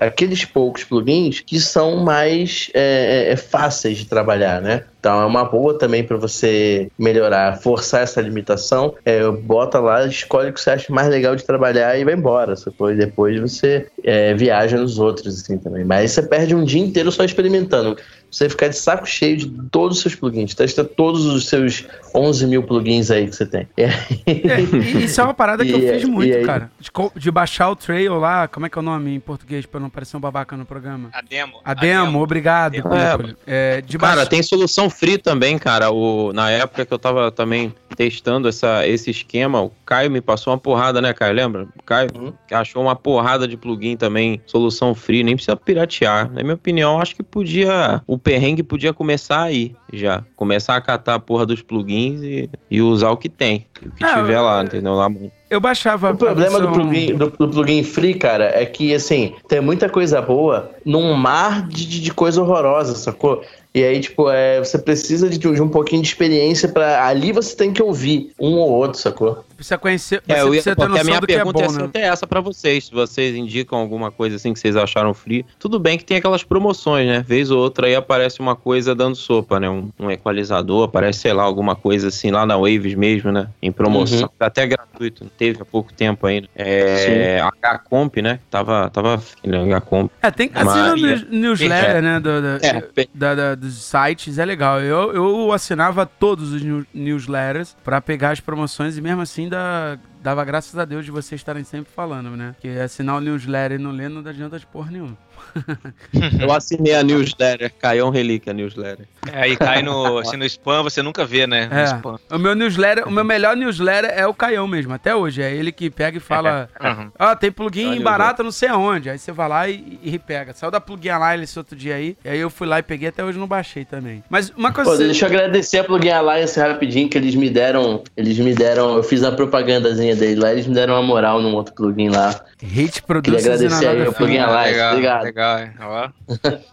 [0.00, 4.84] aqueles poucos plugins que são mais é, é, é, fáceis de trabalhar, né?
[5.06, 8.92] Então é uma boa também para você melhorar, forçar essa limitação.
[9.04, 12.56] É, bota lá, escolhe o que você acha mais legal de trabalhar e vai embora.
[12.56, 12.92] Sacou?
[12.92, 15.84] Depois você é, viaja nos outros, assim também.
[15.84, 17.96] Mas aí você perde um dia inteiro só experimentando.
[18.30, 20.52] Você ficar de saco cheio de todos os seus plugins.
[20.54, 23.66] Testa todos os seus 11 mil plugins aí que você tem.
[23.76, 23.86] É,
[24.26, 24.60] É,
[25.04, 26.70] isso é uma parada que eu fiz muito, aí- cara.
[26.80, 26.90] De,
[27.20, 29.88] de baixar o trail lá, como é que é o nome em português pra não
[29.90, 31.08] parecer um babaca no programa?
[31.12, 31.60] A demo.
[31.64, 32.74] A demo, obrigado.
[32.74, 32.82] É.
[32.82, 33.36] Piccolo.
[33.46, 35.90] É, de Cara, baixar- tem solução free também, cara.
[35.90, 40.52] O, na época que eu tava também testando essa, esse esquema, o Caio me passou
[40.52, 41.32] uma porrada, né, Caio?
[41.34, 41.68] Lembra?
[41.78, 42.32] O Caio Uhum.
[42.50, 46.30] achou uma porrada de plugin também, solução free, nem precisa piratear.
[46.32, 48.02] Na minha opinião, acho que podia.
[48.06, 50.22] O perrengue podia começar aí já.
[50.36, 53.66] Começar a catar a porra dos plugins e, e usar o que tem.
[53.84, 54.94] O que Ah, tiver eu- lá, entendeu?
[54.94, 55.10] Lá,
[55.50, 56.10] Eu baixava.
[56.12, 60.20] O problema do plugin, do, do plugin free, cara, é que, assim, tem muita coisa
[60.20, 63.42] boa num mar de, de- coisa horrorosa, sacou?
[63.74, 67.06] E aí, tipo, é, você precisa de, de um pouquinho de experiência pra.
[67.06, 69.44] Ali você tem que ouvir um ou outro, sacou?
[69.56, 70.22] Precisa conhecer.
[70.26, 71.72] Você É, eu ia, precisa ter porque a noção minha do que é pergunta bom,
[71.74, 71.84] é né?
[71.86, 72.84] até essa pra vocês.
[72.86, 76.44] Se vocês indicam alguma coisa assim que vocês acharam free, tudo bem que tem aquelas
[76.44, 77.24] promoções, né?
[77.26, 79.68] Vez ou outra aí aparece uma coisa dando sopa, né?
[79.68, 83.48] Um, um equalizador, aparece, sei lá, alguma coisa assim lá na Waves mesmo, né?
[83.62, 84.20] Em promoção.
[84.22, 84.28] Uhum.
[84.38, 86.48] Até gratuito, teve há pouco tempo ainda.
[86.54, 87.40] É.
[87.62, 88.38] H-Comp, né?
[88.50, 88.90] Tava.
[88.90, 89.62] tava né?
[89.64, 90.10] H-Comp.
[90.22, 92.00] É, tem Mas- assina o news- newsletter, É.
[92.02, 92.20] né?
[92.20, 92.82] Do, do- É,
[93.14, 94.80] da- da- dos sites, é legal.
[94.80, 99.98] Eu, eu assinava todos os new- newsletters pra pegar as promoções e mesmo assim dá,
[100.22, 102.52] dava graças a Deus de vocês estarem sempre falando, né?
[102.52, 105.16] Porque assinar o newsletter e não ler não adianta de porra nenhuma.
[106.40, 107.72] eu assinei a newsletter.
[107.80, 109.06] Caiu um relíquia a newsletter.
[109.32, 111.68] É, aí cai no, assim, no spam, você nunca vê, né?
[111.70, 111.84] No É.
[111.84, 112.18] spam.
[112.30, 115.42] O meu newsletter, o meu melhor newsletter é o Caião mesmo, até hoje.
[115.42, 117.10] É ele que pega e fala: Uhum.
[117.18, 119.10] Ó, tem plugin Olha, barato não sei aonde.
[119.10, 120.52] Aí você vai lá e, e pega.
[120.52, 122.16] Saiu da plugin Alliance esse outro dia aí.
[122.24, 124.22] E aí eu fui lá e peguei, até hoje não baixei também.
[124.28, 124.90] Mas uma coisa.
[124.90, 128.02] Pô, deixa eu agradecer a Plugin Alliance rapidinho, que eles me deram.
[128.16, 128.96] Eles me deram.
[128.96, 132.28] Eu fiz a propagandazinha dele lá, eles me deram uma moral num outro plugin lá.
[132.28, 134.38] Hate Queria Producers e agradecer aí ao Plugin.
[134.38, 135.22] Alliance, legal, obrigado.
[135.22, 135.35] legal.
[135.38, 136.08] Ó.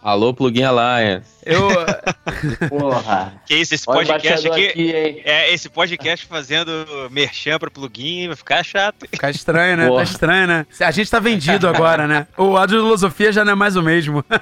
[0.02, 1.28] Alô, Plugin Alliance.
[1.44, 1.68] Eu.
[2.68, 3.34] Porra.
[3.46, 5.22] Que isso, esse podcast aqui, aqui?
[5.24, 6.70] É, esse podcast fazendo
[7.10, 9.06] merchan pra plugin vai ficar chato.
[9.10, 9.86] Ficar estranho, né?
[9.86, 10.04] Porra.
[10.04, 10.66] Tá estranho, né?
[10.80, 12.26] A gente tá vendido agora, né?
[12.38, 14.24] O áudio de filosofia já não é mais o mesmo.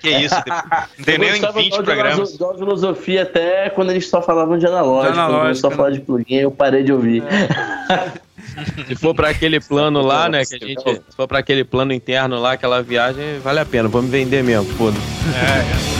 [0.00, 0.36] Que isso,
[0.96, 2.38] não tem Eu nem em gostava 20 do programas.
[2.38, 5.12] Da filosofia até quando eles só falavam de analógico.
[5.12, 5.74] De analógico, Quando só né?
[5.74, 7.24] falavam de plugin, eu parei de ouvir.
[8.86, 11.92] Se for pra aquele plano lá, né, que a gente, se for pra aquele plano
[11.92, 14.98] interno lá, aquela viagem, vale a pena, vamos vender mesmo, foda.
[14.98, 15.97] Body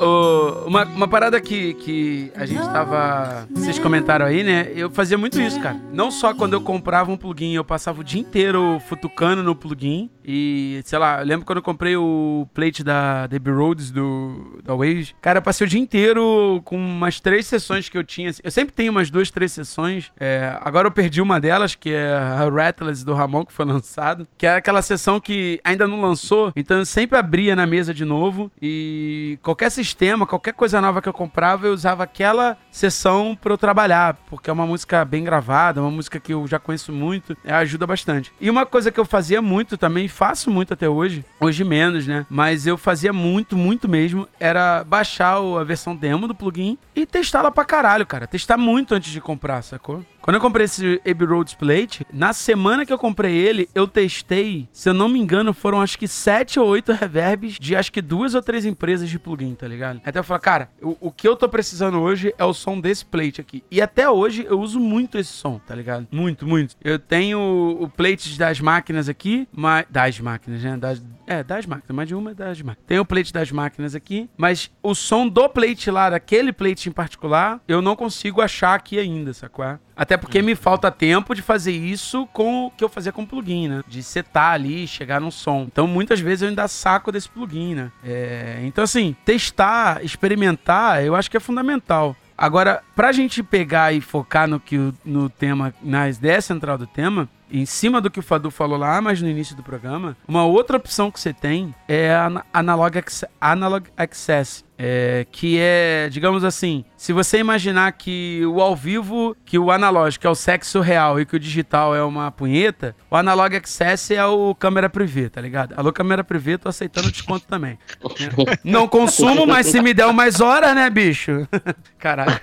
[0.00, 3.46] Ô, uma, uma parada que, que a gente tava.
[3.50, 4.72] Vocês comentaram aí, né?
[4.74, 5.78] Eu fazia muito isso, cara.
[5.92, 10.10] Não só quando eu comprava um plugin, eu passava o dia inteiro futucando no plugin.
[10.24, 14.74] E, sei lá, eu lembro quando eu comprei o plate da Debbie Rhodes do, da
[14.74, 15.14] Waves.
[15.20, 18.30] Cara, eu passei o dia inteiro com umas três sessões que eu tinha.
[18.42, 20.10] Eu sempre tenho umas duas, três sessões.
[20.18, 24.26] É, agora eu perdi uma delas, que é a Rattles do Ramon, que foi lançado.
[24.36, 26.52] Que era aquela sessão que ainda não lançou.
[26.54, 28.50] Então eu sempre abria na mesa de novo.
[28.60, 33.58] E qualquer sistema, qualquer coisa nova que eu comprava, eu usava aquela sessão pra eu
[33.58, 34.14] trabalhar.
[34.28, 37.36] Porque é uma música bem gravada, uma música que eu já conheço muito.
[37.44, 38.32] é, ajuda bastante.
[38.40, 41.24] E uma coisa que eu fazia muito também, faço muito até hoje.
[41.40, 42.26] Hoje menos, né?
[42.28, 44.28] Mas eu fazia muito, muito mesmo.
[44.38, 48.26] Era baixar a versão demo do plugin e testá-la pra caralho, cara.
[48.26, 50.04] Testar muito antes de comprar, sacou?
[50.20, 54.68] Quando eu comprei esse Abbey Road Plate, na semana que eu comprei ele, eu testei,
[54.72, 58.02] se eu não me engano, foram acho que sete ou oito reverbs de acho que
[58.02, 60.00] duas ou três empresas de plugin, tá ligado?
[60.04, 63.04] Até eu falei, cara, o, o que eu tô precisando hoje é o som desse
[63.04, 63.64] plate aqui.
[63.70, 66.06] E até hoje eu uso muito esse som, tá ligado?
[66.10, 66.76] Muito, muito.
[66.84, 69.86] Eu tenho o plate das máquinas aqui, mas.
[69.88, 70.76] Das máquinas, né?
[70.76, 72.86] Das, é, das máquinas, mais de uma é das máquinas.
[72.88, 76.92] Tem o plate das máquinas aqui, mas o som do plate lá, daquele plate em
[76.92, 79.78] particular, eu não consigo achar aqui ainda, sacou?
[79.96, 83.26] Até porque me falta tempo de fazer isso com o que eu fazia com o
[83.26, 83.82] plugin, né?
[83.86, 85.64] De setar ali, chegar no som.
[85.70, 87.92] Então, muitas vezes eu ainda saco desse plugin, né?
[88.02, 92.16] É, então, assim, testar, experimentar, eu acho que é fundamental.
[92.36, 96.86] Agora, pra gente pegar e focar no que o- no tema, na ideia central do
[96.86, 100.44] tema, em cima do que o Fadu falou lá, mas no início do programa, uma
[100.44, 104.64] outra opção que você tem é a ana- Analog, Acce- Analog Access.
[104.82, 110.26] é, que é, digamos assim, se você imaginar que o ao vivo, que o analógico
[110.26, 114.24] é o sexo real e que o digital é uma punheta, o Analog Access é
[114.24, 115.74] o câmera privê, tá ligado?
[115.76, 117.78] Alô, câmera privê, tô aceitando desconto também.
[118.64, 121.46] Não consumo, mas se me der mais horas, né, bicho?
[121.98, 122.40] Caralho.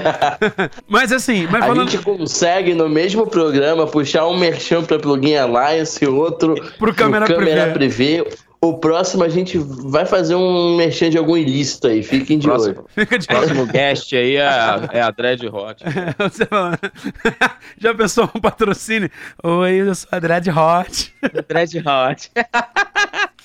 [0.88, 5.36] mas assim, mas A falando gente consegue no mesmo programa puxar um merchan pra Plugin
[5.36, 8.22] Alliance e outro pro câmera, câmera privê.
[8.22, 8.36] privê.
[8.58, 12.74] O próximo a gente vai fazer um merchan de algum ilícito aí, fiquem de Próximo.
[12.78, 12.86] olho.
[12.88, 15.84] Fica de Próximo guest aí é a, é a Dread Hot.
[16.48, 16.78] Fala-
[17.78, 19.10] Já pensou um patrocínio?
[19.44, 21.14] Oi, eu sou a Dread Hot.
[21.46, 22.30] Dread Hot.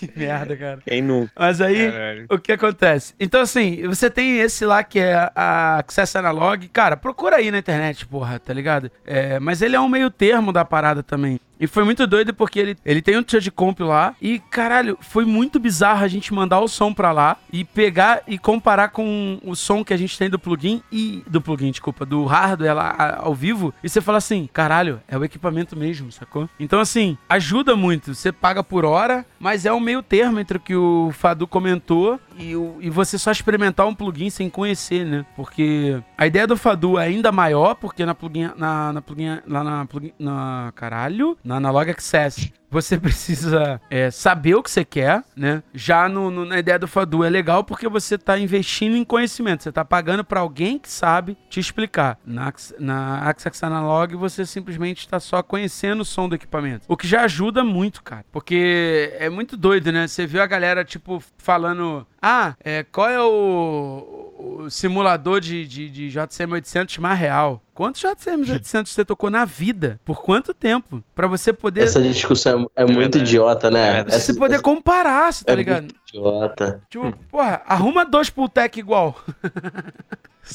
[0.01, 0.79] Que merda, cara.
[0.83, 1.31] Quem nunca?
[1.37, 2.25] Mas aí, Caralho.
[2.29, 3.13] o que acontece?
[3.19, 6.67] Então, assim, você tem esse lá que é a Access Analog.
[6.69, 8.89] Cara, procura aí na internet, porra, tá ligado?
[9.05, 11.39] É, mas ele é um meio termo da parada também.
[11.61, 14.15] E foi muito doido porque ele, ele tem um de comp lá.
[14.19, 18.37] E, caralho, foi muito bizarro a gente mandar o som pra lá e pegar e
[18.37, 21.23] comparar com o som que a gente tem do plugin e.
[21.27, 23.73] Do plugin, desculpa, do hardware lá ao vivo.
[23.83, 26.49] E você fala assim: caralho, é o equipamento mesmo, sacou?
[26.59, 28.13] Então, assim, ajuda muito.
[28.15, 32.19] Você paga por hora, mas é um meio termo entre o que o Fadu comentou
[32.37, 35.25] e, o- e você só experimentar um plugin sem conhecer, né?
[35.35, 39.63] Porque a ideia do Fadu é ainda maior, porque na plugin, na, na plugin, lá
[39.63, 45.61] na plugin, na caralho, Analog Access, você precisa é, saber o que você quer, né?
[45.73, 49.63] Já no, no- na ideia do Fadu é legal porque você tá investindo em conhecimento,
[49.63, 52.17] você tá pagando pra alguém que sabe te explicar.
[52.25, 57.07] Na, na Access Analog você simplesmente está só conhecendo o som do equipamento, o que
[57.07, 60.07] já ajuda muito, cara, porque é muito doido, né?
[60.07, 65.89] Você viu a galera tipo falando, ah, é, qual é o, o simulador de, de,
[65.89, 67.61] de JCM 800 mais real?
[67.73, 69.99] Quantos JCM 800 você tocou na vida?
[70.03, 71.03] Por quanto tempo?
[71.15, 73.23] Pra você poder Essa discussão é, é muito verdade.
[73.23, 73.91] idiota, É né?
[73.93, 74.15] verdade.
[74.15, 75.83] Essa, você poder comparar, você tá é ligado?
[75.83, 76.81] muito idiota.
[76.89, 79.17] Tipo, porra, arruma dois Pultec igual.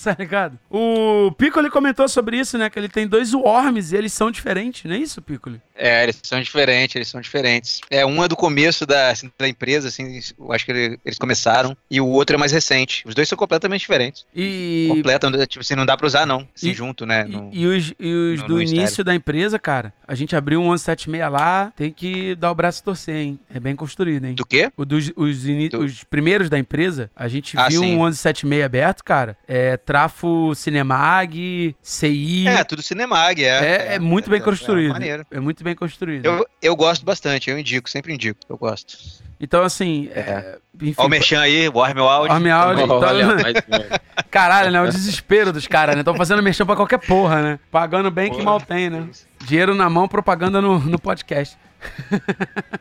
[0.04, 0.58] tá ligado?
[0.68, 2.68] O Piccoli comentou sobre isso, né?
[2.68, 5.60] Que ele tem dois Worms e eles são diferentes, não é isso, Piccoli?
[5.74, 7.80] É, eles são diferentes, eles são diferentes.
[7.90, 11.18] É, um é do começo da, assim, da empresa, assim, eu acho que ele- eles
[11.18, 13.04] começaram, e o outro é mais recente.
[13.06, 14.26] Os dois são completamente diferentes.
[14.34, 16.46] E, Completam, tipo assim, não dá pra usar, não.
[16.54, 17.15] Assim, E- junto, né?
[17.24, 19.04] No- e, e os, e os no- do no início estéreo.
[19.04, 22.84] da empresa, cara, a gente abriu um 1176 lá, tem que dar o braço e
[22.84, 23.40] torcer, hein?
[23.52, 24.34] É bem construído, hein?
[24.34, 24.70] Do quê?
[24.76, 27.94] O dos, os, Do- os primeiros da empresa, a gente Ah, viu sim.
[27.94, 29.36] um 1176 aberto, cara.
[29.46, 32.46] É trafo Cinemag, CI.
[32.48, 33.48] É, tudo Cinemag, é.
[33.48, 34.90] É, é muito bem é, construído.
[34.90, 35.26] É, maneiro.
[35.30, 36.24] É muito bem construído.
[36.24, 38.96] Eu, eu gosto bastante, eu indico, sempre indico, eu gosto.
[39.38, 40.20] Então, assim, É.
[40.20, 42.32] é, enfim, Ó o Merchan aí, o Armel Audio.
[42.32, 44.26] Arme áudio, então- um.
[44.30, 44.80] Caralho, né?
[44.80, 46.00] O desespero dos caras, né?
[46.00, 47.58] Estão fazendo merchan pra qualquer porra, né?
[47.70, 48.44] Pagando bem que Porra.
[48.44, 49.06] mal tem, né?
[49.44, 51.56] Dinheiro na mão, propaganda no, no podcast.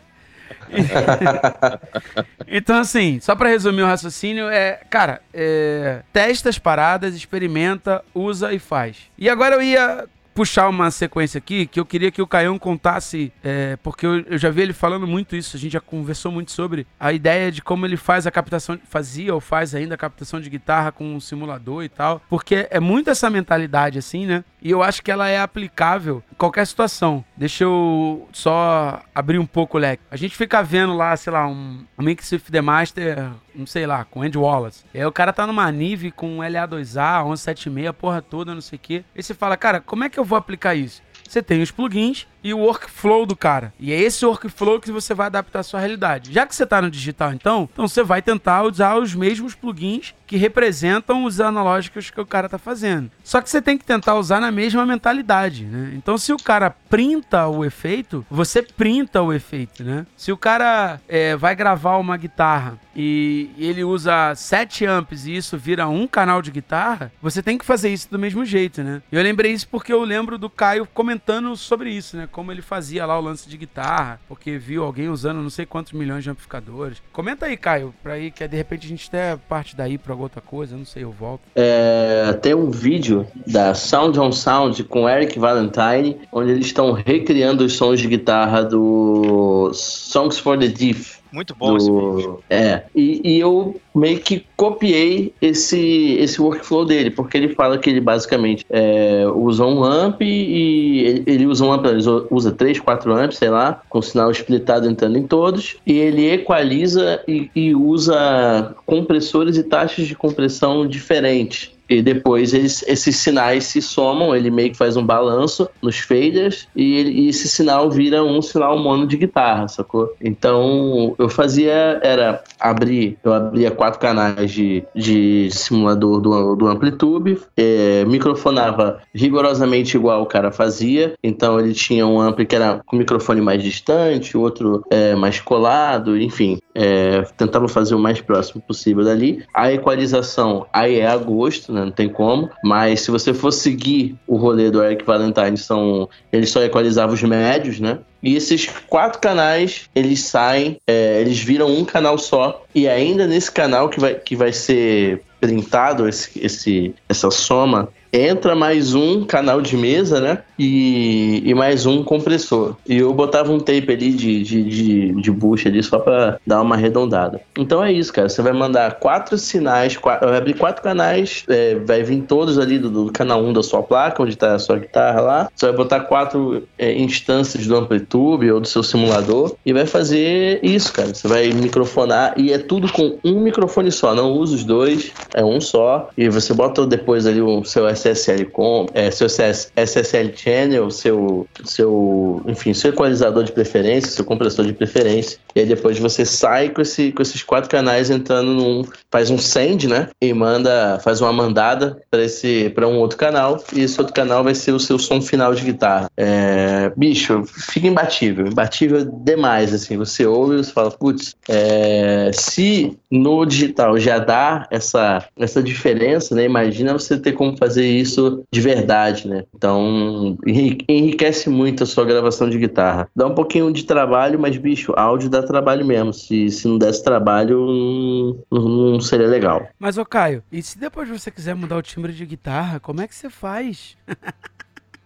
[2.48, 8.54] então, assim, só pra resumir o raciocínio, é, cara, é, testa as paradas, experimenta, usa
[8.54, 8.98] e faz.
[9.18, 13.32] E agora eu ia puxar uma sequência aqui que eu queria que o Caião contasse,
[13.42, 16.52] é, porque eu, eu já vi ele falando muito isso, a gente já conversou muito
[16.52, 20.42] sobre a ideia de como ele faz a captação, fazia ou faz ainda a captação
[20.42, 24.44] de guitarra com um simulador e tal, porque é muito essa mentalidade assim, né?
[24.62, 27.24] E eu acho que ela é aplicável em qualquer situação.
[27.38, 30.04] Deixa eu só abrir um pouco o leque.
[30.10, 33.86] A gente fica vendo lá, sei lá, um, um Mix with the Master, não sei
[33.88, 34.84] lá, com Andy Wallace.
[34.94, 38.80] Aí o cara tá numa Nive com LA2A, 1176, a porra toda, não sei o
[38.80, 39.04] quê.
[39.16, 41.02] E você fala, cara, como é que eu vou aplicar isso?
[41.28, 43.74] Você tem os plugins e o workflow do cara.
[43.80, 46.32] E é esse workflow que você vai adaptar à sua realidade.
[46.32, 50.14] Já que você tá no digital, então, então você vai tentar usar os mesmos plugins
[50.28, 53.10] que representam os analógicos que o cara tá fazendo.
[53.24, 55.94] Só que você tem que tentar usar na mesma mentalidade, né?
[55.96, 60.06] Então, se o cara printa o efeito, você printa o efeito, né?
[60.16, 65.58] Se o cara é, vai gravar uma guitarra e ele usa sete amps e isso
[65.58, 69.02] vira um canal de guitarra, você tem que fazer isso do mesmo jeito, né?
[69.12, 72.28] Eu lembrei isso porque eu lembro do Caio comentando sobre isso, né?
[72.36, 75.94] Como ele fazia lá o lance de guitarra, porque viu alguém usando não sei quantos
[75.94, 77.02] milhões de amplificadores.
[77.14, 80.42] Comenta aí, Caio, pra aí que de repente a gente até parte daí pra outra
[80.42, 81.44] coisa, não sei, eu volto.
[81.56, 87.64] É, tem um vídeo da Sound on Sound com Eric Valentine, onde eles estão recriando
[87.64, 91.24] os sons de guitarra do Songs for the Deaf.
[91.32, 92.32] Muito bom esse vídeo.
[92.32, 92.44] do...
[92.50, 97.90] É, e, e eu meio que copiei esse, esse workflow dele, porque ele fala que
[97.90, 102.80] ele basicamente é, usa um amp e ele, ele usa um amp, ele usa três,
[102.80, 107.76] quatro amps, sei lá, com sinal splitado entrando em todos, e ele equaliza e, e
[107.76, 111.76] usa compressores e taxas de compressão diferentes.
[111.90, 116.68] E depois eles- esses sinais se somam, ele meio que faz um balanço nos faders
[116.76, 120.12] e, e esse sinal vira um sinal mono de guitarra, sacou?
[120.22, 127.40] Então eu fazia, era abrir, eu abria quatro canais de, de simulador do, do Amplitube,
[127.56, 132.96] é, microfonava rigorosamente igual o cara fazia, então ele tinha um ampli que era com
[132.96, 138.62] o microfone mais distante, outro é, mais colado, enfim, é, tentava fazer o mais próximo
[138.62, 139.44] possível dali.
[139.54, 141.86] A equalização aí é a gosto, né?
[141.86, 142.50] Não tem como.
[142.64, 147.24] Mas se você for seguir o rolê do Eric Valentine, são, ele só equalizava os
[147.24, 148.00] médios, né?
[148.22, 152.66] E esses quatro canais, eles saem, é, eles viram um canal só.
[152.74, 158.56] E ainda nesse canal que vai, que vai ser printado, esse, esse, essa soma, entra
[158.56, 160.40] mais um canal de mesa, né?
[160.58, 162.76] E, e mais um compressor.
[162.88, 166.62] E eu botava um tape ali de, de, de, de bucha ali só pra dar
[166.62, 167.42] uma arredondada.
[167.58, 168.30] Então é isso, cara.
[168.30, 172.80] Você vai mandar quatro sinais, quatro, vai abrir quatro canais, é, vai vir todos ali
[172.80, 175.50] do, do canal 1 da sua placa, onde tá a sua guitarra lá.
[175.54, 180.60] Você vai botar quatro é, instâncias do Amplitude ou do seu simulador e vai fazer
[180.64, 181.14] isso, cara.
[181.14, 184.16] Você vai microfonar e é tudo com um microfone só.
[184.16, 186.10] Não usa os dois, é um só.
[186.18, 191.48] E você bota depois ali o seu SSL com, é, seu CS SSL channel, seu,
[191.64, 195.40] seu, enfim, seu equalizador de preferência, seu compressor de preferência.
[195.56, 199.38] E aí depois você sai com, esse, com esses quatro canais entrando num, faz um
[199.38, 200.10] send, né?
[200.22, 203.64] E manda, faz uma mandada para esse, para um outro canal.
[203.74, 206.10] E esse outro canal vai ser o seu som final de guitarra.
[206.18, 209.98] É, bicho, fica imbatível, imbatível demais, assim.
[209.98, 216.44] Você ouve você fala, putz, é, se no digital já dá essa, essa diferença, né?
[216.44, 219.44] Imagina você ter como fazer isso de verdade, né?
[219.56, 223.10] Então, enri- enriquece muito a sua gravação de guitarra.
[223.16, 226.14] Dá um pouquinho de trabalho, mas, bicho, áudio dá trabalho mesmo.
[226.14, 229.68] Se, se não desse trabalho, não, não seria legal.
[229.80, 233.08] Mas, ô Caio, e se depois você quiser mudar o timbre de guitarra, como é
[233.08, 233.98] que você faz?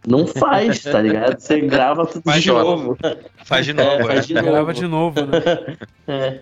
[0.10, 1.39] Não faz, tá ligado?
[1.39, 2.97] Você grava tudo Faz de de novo.
[3.45, 4.05] Faz de novo, É, né?
[4.05, 4.74] faz de Grava novo.
[4.74, 5.78] de novo, né?
[6.07, 6.39] É.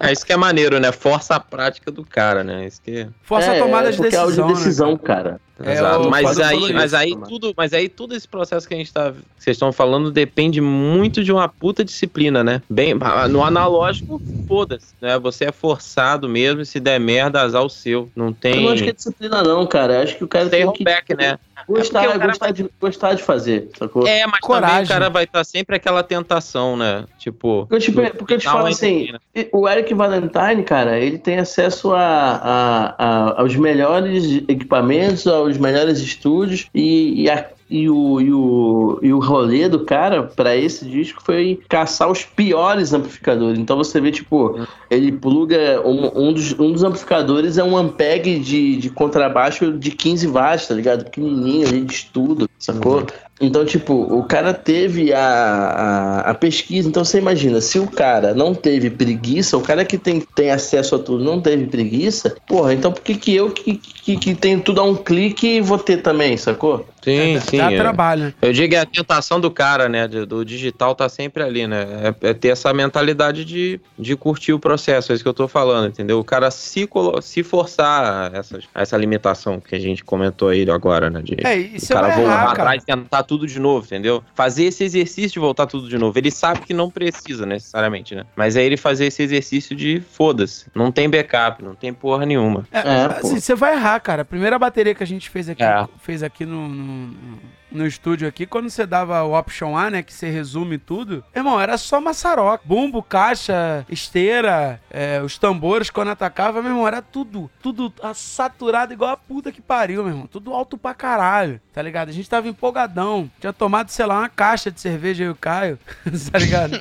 [0.00, 0.92] É isso que é maneiro, né?
[0.92, 2.66] Força a prática do cara, né?
[2.66, 3.06] Isso que...
[3.22, 4.98] Força É, a tomada é de é decisão, áudio de decisão, né?
[5.02, 5.40] cara.
[5.62, 6.08] É, Exato.
[6.08, 9.12] Mas aí, mas isso, aí tudo, mas aí todo esse processo que a gente tá,
[9.12, 12.62] que vocês estão falando depende muito de uma puta disciplina, né?
[12.68, 12.94] Bem,
[13.28, 15.18] no analógico, foda-se, né?
[15.18, 18.08] Você é forçado mesmo, e se der merda, azar o seu.
[18.16, 19.94] Não Eu tem não acho que é disciplina, não, cara.
[19.96, 21.38] Eu acho que o cara tem tem que rollback, né?
[21.70, 24.06] Gostar, É o cara gostar, de, gostar de fazer, sacou?
[24.06, 24.84] É, mas também Coragem.
[24.84, 27.04] o cara vai estar sempre aquela tentação, né?
[27.18, 29.08] Tipo, Porque, tipo, é- porque eu te falo assim,
[29.52, 35.98] o Eric Valentine, cara, ele tem acesso a, a- a- aos melhores equipamentos, aos melhores
[36.00, 40.84] estúdios e, e, a- e o, e, o, e o rolê do cara pra esse
[40.84, 43.58] disco foi caçar os piores amplificadores.
[43.58, 44.58] Então você vê, tipo,
[44.90, 49.92] ele pluga um, um dos, um dos amplificadores é um Ampeg de, de contrabaixo de
[49.92, 51.04] 15 watts, tá ligado?
[51.04, 53.06] Pequenininho ali de estudo, sacou?
[53.40, 56.88] Então, tipo, o cara teve a, a, a pesquisa.
[56.88, 60.94] Então, você imagina, se o cara não teve preguiça, o cara que tem, tem acesso
[60.96, 64.60] a tudo não teve preguiça, porra, então por que, que eu, que, que, que tenho
[64.60, 66.86] tudo a um clique, vou ter também, sacou?
[67.02, 67.56] sim, Dá- sim.
[67.56, 67.76] Dá é.
[67.76, 68.34] trabalho, né?
[68.42, 70.06] Eu digo, é a tentação do cara, né?
[70.06, 72.14] Do digital tá sempre ali, né?
[72.22, 75.48] É, é ter essa mentalidade de, de curtir o processo, é isso que eu tô
[75.48, 76.18] falando, entendeu?
[76.18, 80.48] O cara se, colo- se forçar a essas, a essa limitação que a gente comentou
[80.48, 81.22] aí agora, né?
[81.22, 82.52] De, É, e o cara vai voltar errar, cara.
[82.52, 84.24] atrás e tentar tudo de novo, entendeu?
[84.34, 86.18] Fazer esse exercício de voltar tudo de novo.
[86.18, 88.24] Ele sabe que não precisa necessariamente, né?
[88.34, 90.66] Mas é ele fazer esse exercício de foda-se.
[90.74, 92.66] Não tem backup, não tem porra nenhuma.
[92.72, 93.26] É, É, pô.
[93.28, 94.22] assim, você vai errar, cara.
[94.22, 95.86] A primeira bateria que a gente fez aqui, É.
[96.00, 97.38] fez aqui no, no,
[97.70, 101.60] no estúdio aqui, quando você dava o Option A, né, que você resume tudo, irmão,
[101.60, 102.62] era só maçaroca.
[102.64, 109.10] Bumbo, caixa, esteira, é, os tambores quando atacava, meu irmão, era tudo, tudo saturado igual
[109.12, 110.26] a puta que pariu, meu irmão.
[110.26, 112.08] Tudo alto pra caralho, tá ligado?
[112.08, 113.30] A gente tava empolgadão.
[113.40, 115.78] Tinha tomado, sei lá, uma caixa de cerveja aí o Caio,
[116.32, 116.78] tá ligado?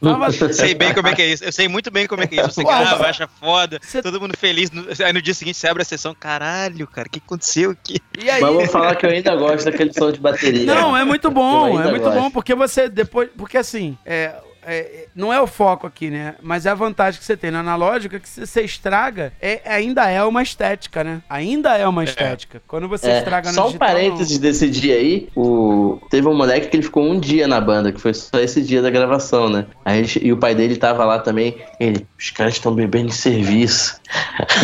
[0.00, 1.44] Tava- Sei bem como é que é isso.
[1.44, 2.52] Eu sei muito bem como é que é isso.
[2.54, 4.70] Você grava, acha foda, Cê- todo mundo feliz.
[4.70, 6.14] no- Aí no dia seguinte você abre a sessão.
[6.14, 7.98] Caralho, cara, o que aconteceu aqui?
[8.18, 10.66] E aí, Mas eu vou falar que eu ainda gosto daquele som de bateria.
[10.66, 12.20] Não, é muito bom, é muito gosto.
[12.20, 13.28] bom, porque você depois.
[13.36, 16.34] Porque assim, é, é, não é o foco aqui, né?
[16.42, 19.60] Mas é a vantagem que você tem no analógico é que se você estraga, é,
[19.64, 21.22] ainda é uma estética, né?
[21.28, 22.62] Ainda é uma estética.
[22.68, 25.98] Quando você É, estraga no só um digital, parênteses desse dia aí, o...
[26.10, 28.82] teve um moleque que ele ficou um dia na banda, que foi só esse dia
[28.82, 29.66] da gravação, né?
[29.84, 30.24] A gente...
[30.24, 34.00] E o pai dele tava lá também, ele, os caras estão bebendo em serviço.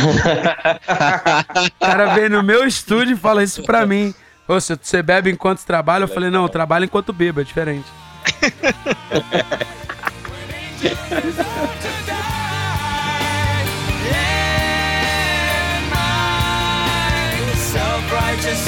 [0.02, 1.66] não.
[1.66, 4.14] O cara vem no meu estúdio e fala isso pra mim.
[4.48, 7.86] Ô, se você bebe enquanto trabalha, eu falei, não, eu trabalho enquanto bebo, é diferente.
[17.56, 18.66] Self-righteous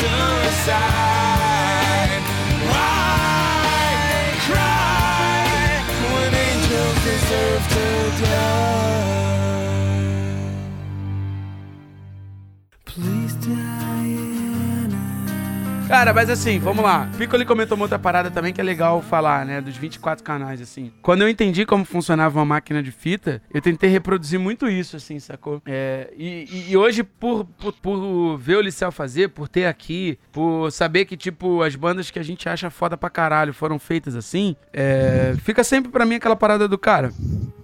[15.89, 17.09] Cara, mas assim, vamos lá.
[17.17, 19.59] Piccoli comentou uma outra parada também que é legal falar, né?
[19.63, 20.93] Dos 24 canais, assim.
[21.01, 25.19] Quando eu entendi como funcionava uma máquina de fita, eu tentei reproduzir muito isso, assim,
[25.19, 25.63] sacou?
[25.65, 30.71] É, e, e- hoje, por, por, por ver o Liceu fazer, por ter aqui, por
[30.71, 34.55] saber que, tipo, as bandas que a gente acha foda pra caralho foram feitas assim,
[34.75, 37.11] é, fica sempre pra mim aquela parada do cara.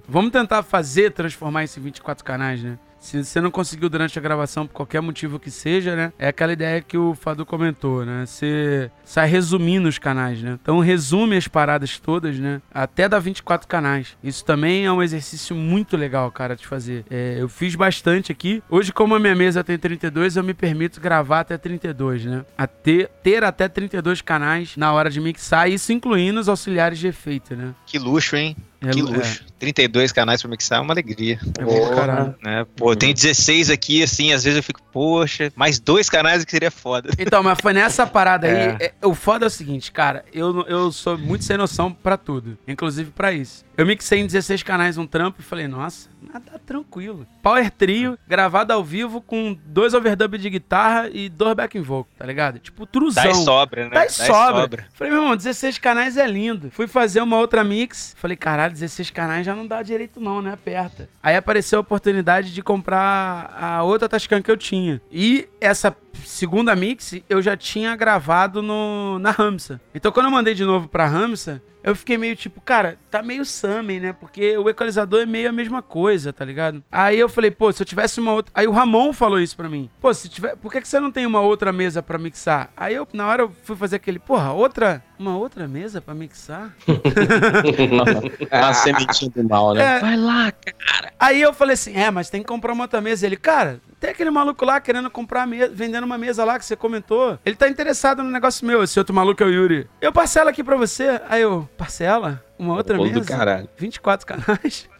[0.08, 2.78] Vamos tentar fazer, transformar isso em 24 canais, né?
[3.04, 6.10] Se você não conseguiu durante a gravação, por qualquer motivo que seja, né?
[6.18, 8.24] É aquela ideia que o Fadu comentou, né?
[8.24, 10.58] Você sai resumindo os canais, né?
[10.60, 12.62] Então resume as paradas todas, né?
[12.72, 14.16] Até dar 24 canais.
[14.24, 17.04] Isso também é um exercício muito legal, cara, de fazer.
[17.10, 18.62] É, eu fiz bastante aqui.
[18.70, 22.42] Hoje, como a minha mesa tem 32, eu me permito gravar até 32, né?
[22.56, 27.08] A ter, ter até 32 canais na hora de mixar, isso incluindo os auxiliares de
[27.08, 27.74] efeito, né?
[27.84, 28.56] Que luxo, hein?
[28.86, 29.44] É, que é, luxo.
[29.58, 31.38] 32 canais pra mixar é uma alegria.
[31.58, 32.34] é bom pra caralho.
[32.42, 32.66] Né?
[32.76, 36.70] Pô, tenho 16 aqui, assim, às vezes eu fico, poxa, mais dois canais que seria
[36.70, 37.10] foda.
[37.18, 38.54] Então, mas foi nessa parada aí.
[38.54, 38.76] É.
[38.80, 42.58] é- o foda é o seguinte, cara, eu, eu sou muito sem noção pra tudo,
[42.68, 43.64] inclusive pra isso.
[43.76, 47.26] Eu mixei em 16 canais um trampo e falei, nossa, nada tranquilo.
[47.42, 52.26] Power Trio, gravado ao vivo com dois overdub de guitarra e dois backing vocal, tá
[52.26, 52.58] ligado?
[52.58, 53.30] Tipo, truzão.
[53.30, 53.90] E sobra, né?
[53.90, 54.86] Dá e sobra.
[54.94, 56.70] Falei, meu irmão, 16 canais é lindo.
[56.70, 58.14] Fui fazer uma outra mix.
[58.18, 60.52] Falei, caralho, 16 canais já não dá direito não, né?
[60.52, 61.08] Aperta.
[61.22, 65.00] Aí apareceu a oportunidade de comprar a outra Tascam que eu tinha.
[65.10, 69.80] E essa segunda mix eu já tinha gravado no, na Ramsa.
[69.94, 73.44] Então quando eu mandei de novo pra Ramsa, eu fiquei meio tipo, cara, tá meio
[73.44, 74.12] Summon, né?
[74.14, 76.82] Porque o equalizador é meio a mesma coisa, tá ligado?
[76.90, 78.50] Aí eu falei, pô, se eu tivesse uma outra.
[78.54, 79.90] Aí o Ramon falou isso pra mim.
[80.00, 80.56] Pô, se tiver.
[80.56, 82.70] Por que, que você não tem uma outra mesa pra mixar?
[82.74, 85.04] Aí eu, na hora, eu fui fazer aquele, porra, outra.
[85.18, 86.74] Uma outra mesa pra mixar?
[88.50, 89.96] Uma sementinha do mal, né?
[89.96, 90.00] É.
[90.00, 91.12] Vai lá, cara.
[91.20, 93.26] Aí eu falei assim: é, mas tem que comprar uma outra mesa.
[93.26, 96.76] Ele, cara, tem aquele maluco lá querendo comprar mesa, vendendo uma mesa lá que você
[96.76, 97.38] comentou.
[97.42, 98.82] Ele tá interessado no negócio meu.
[98.82, 99.88] Esse outro maluco é o Yuri.
[99.98, 101.22] Eu parcelo aqui pra você.
[101.26, 102.44] Aí eu, parcela?
[102.58, 103.20] Uma outra mesa?
[103.20, 103.68] do caralho.
[103.78, 104.90] 24 canais.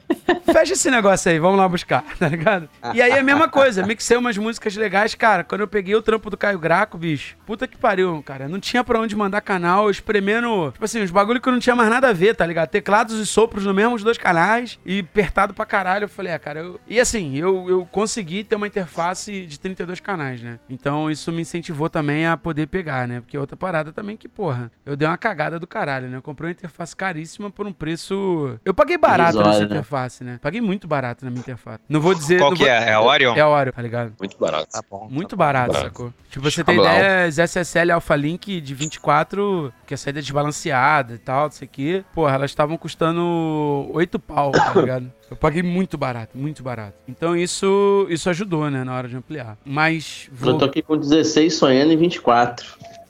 [0.53, 2.69] Fecha esse negócio aí, vamos lá buscar, tá ligado?
[2.95, 5.43] E aí é a mesma coisa, mixei umas músicas legais, cara.
[5.45, 8.49] Quando eu peguei o trampo do Caio Graco, bicho, puta que pariu, cara.
[8.49, 11.91] Não tinha pra onde mandar canal, espremendo, tipo assim, os bagulho que não tinha mais
[11.91, 12.69] nada a ver, tá ligado?
[12.69, 16.05] Teclados e sopros no mesmo os dois canais e apertado pra caralho.
[16.05, 16.81] Eu falei, ah, cara, eu...
[16.87, 20.59] E assim, eu, eu consegui ter uma interface de 32 canais, né?
[20.69, 23.21] Então isso me incentivou também a poder pegar, né?
[23.21, 26.17] Porque outra parada também que, porra, eu dei uma cagada do caralho, né?
[26.17, 28.59] Eu comprei uma interface caríssima por um preço.
[28.65, 29.65] Eu paguei barato nessa né?
[29.65, 29.94] interface,
[30.25, 30.39] né?
[30.43, 31.81] Paguei muito barato na minha interface.
[31.89, 32.39] Não vou dizer.
[32.39, 32.91] Qual não que vou- é?
[32.91, 33.35] É a Orion?
[33.35, 34.13] É a Oreo, tá ligado?
[34.19, 34.69] Muito barato.
[34.71, 35.09] Tá bom.
[35.11, 35.87] Muito barato, barato.
[35.89, 36.13] sacou?
[36.31, 41.15] Tipo, você tem ideia, as SSL Alpha Link de 24, que a saída é desbalanceada
[41.15, 42.05] e tal, não sei o quê.
[42.15, 45.13] Porra, elas estavam custando 8 pau, tá ligado?
[45.31, 46.95] Eu paguei muito barato, muito barato.
[47.09, 49.57] Então isso, isso ajudou, né, na hora de ampliar.
[49.65, 50.29] Mas.
[50.31, 50.59] Eu Vou...
[50.59, 52.67] tô aqui com 16 sonhando em 24.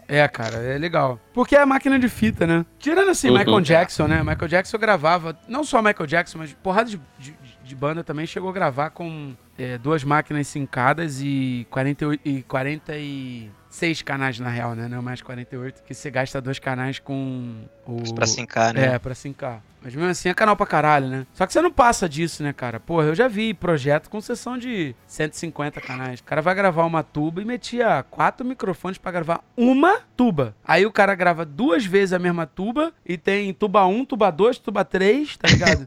[0.09, 1.19] É, cara, é legal.
[1.33, 2.65] Porque é a máquina de fita, né?
[2.79, 3.39] Tirando assim, Uhum.
[3.39, 4.19] Michael Jackson, né?
[4.23, 7.35] Michael Jackson gravava, não só Michael Jackson, mas porrada de, de,
[7.65, 14.03] de banda também chegou a gravar com é, duas máquinas sincadas e 48 e 46
[14.03, 14.89] canais na real, né?
[14.89, 18.15] Não mais 48, que você gasta dois canais com o.
[18.15, 18.95] Pra sincar, né?
[18.95, 19.63] É, pra sincar.
[19.85, 21.27] Mas mesmo assim é canal pra caralho, né?
[21.35, 22.81] Só que você não passa disso, né, cara?
[22.81, 26.21] Porra, eu já vi projeto com sessão de 150 canais.
[26.21, 30.57] O cara vai gravar uma tuba e metia quatro microfones pra gravar uma tuba.
[30.65, 34.59] Aí o cara grava duas vezes a mesma tuba e tem tuba 1, tuba 2,
[34.59, 35.87] tuba 3, tá ligado?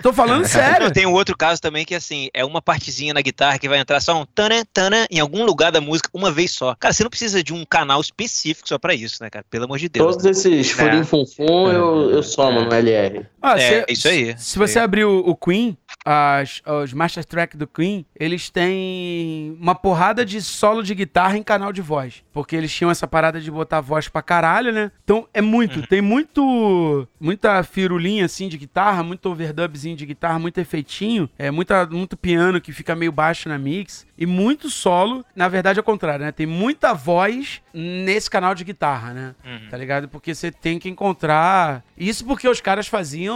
[0.00, 0.92] Tô falando sério.
[0.92, 4.00] Tem um outro caso também que, assim, é uma partezinha na guitarra que vai entrar
[4.00, 6.76] só um tana, tana, em algum lugar da música, uma vez só.
[6.78, 9.44] Cara, você não precisa de um canal específico só pra isso, né, cara?
[9.50, 10.14] Pelo amor de Deus.
[10.14, 13.26] Todos esses furinhos funfum eu, eu somo no LR.
[13.42, 14.84] Ah, É, cê- isso aí, Se você aí.
[14.84, 20.40] abrir o, o Queen, as, os Master Track do Queen, eles têm uma porrada de
[20.40, 22.22] solo de guitarra em canal de voz.
[22.32, 24.90] Porque eles tinham essa parada de botar voz pra caralho, né?
[25.04, 25.86] Então é muito, Uhum.
[25.86, 27.06] tem muito.
[27.20, 31.28] Muita firulinha assim de guitarra, muito overdubzinho de guitarra, muito efeitinho.
[31.38, 34.06] É muita, muito piano que fica meio baixo na mix.
[34.18, 36.30] E muito solo, na verdade é o contrário, né?
[36.32, 39.34] Tem muita voz nesse canal de guitarra, né?
[39.44, 39.68] Uhum.
[39.68, 40.08] Tá ligado?
[40.08, 41.82] Porque você tem que encontrar.
[41.96, 43.31] Isso porque os caras faziam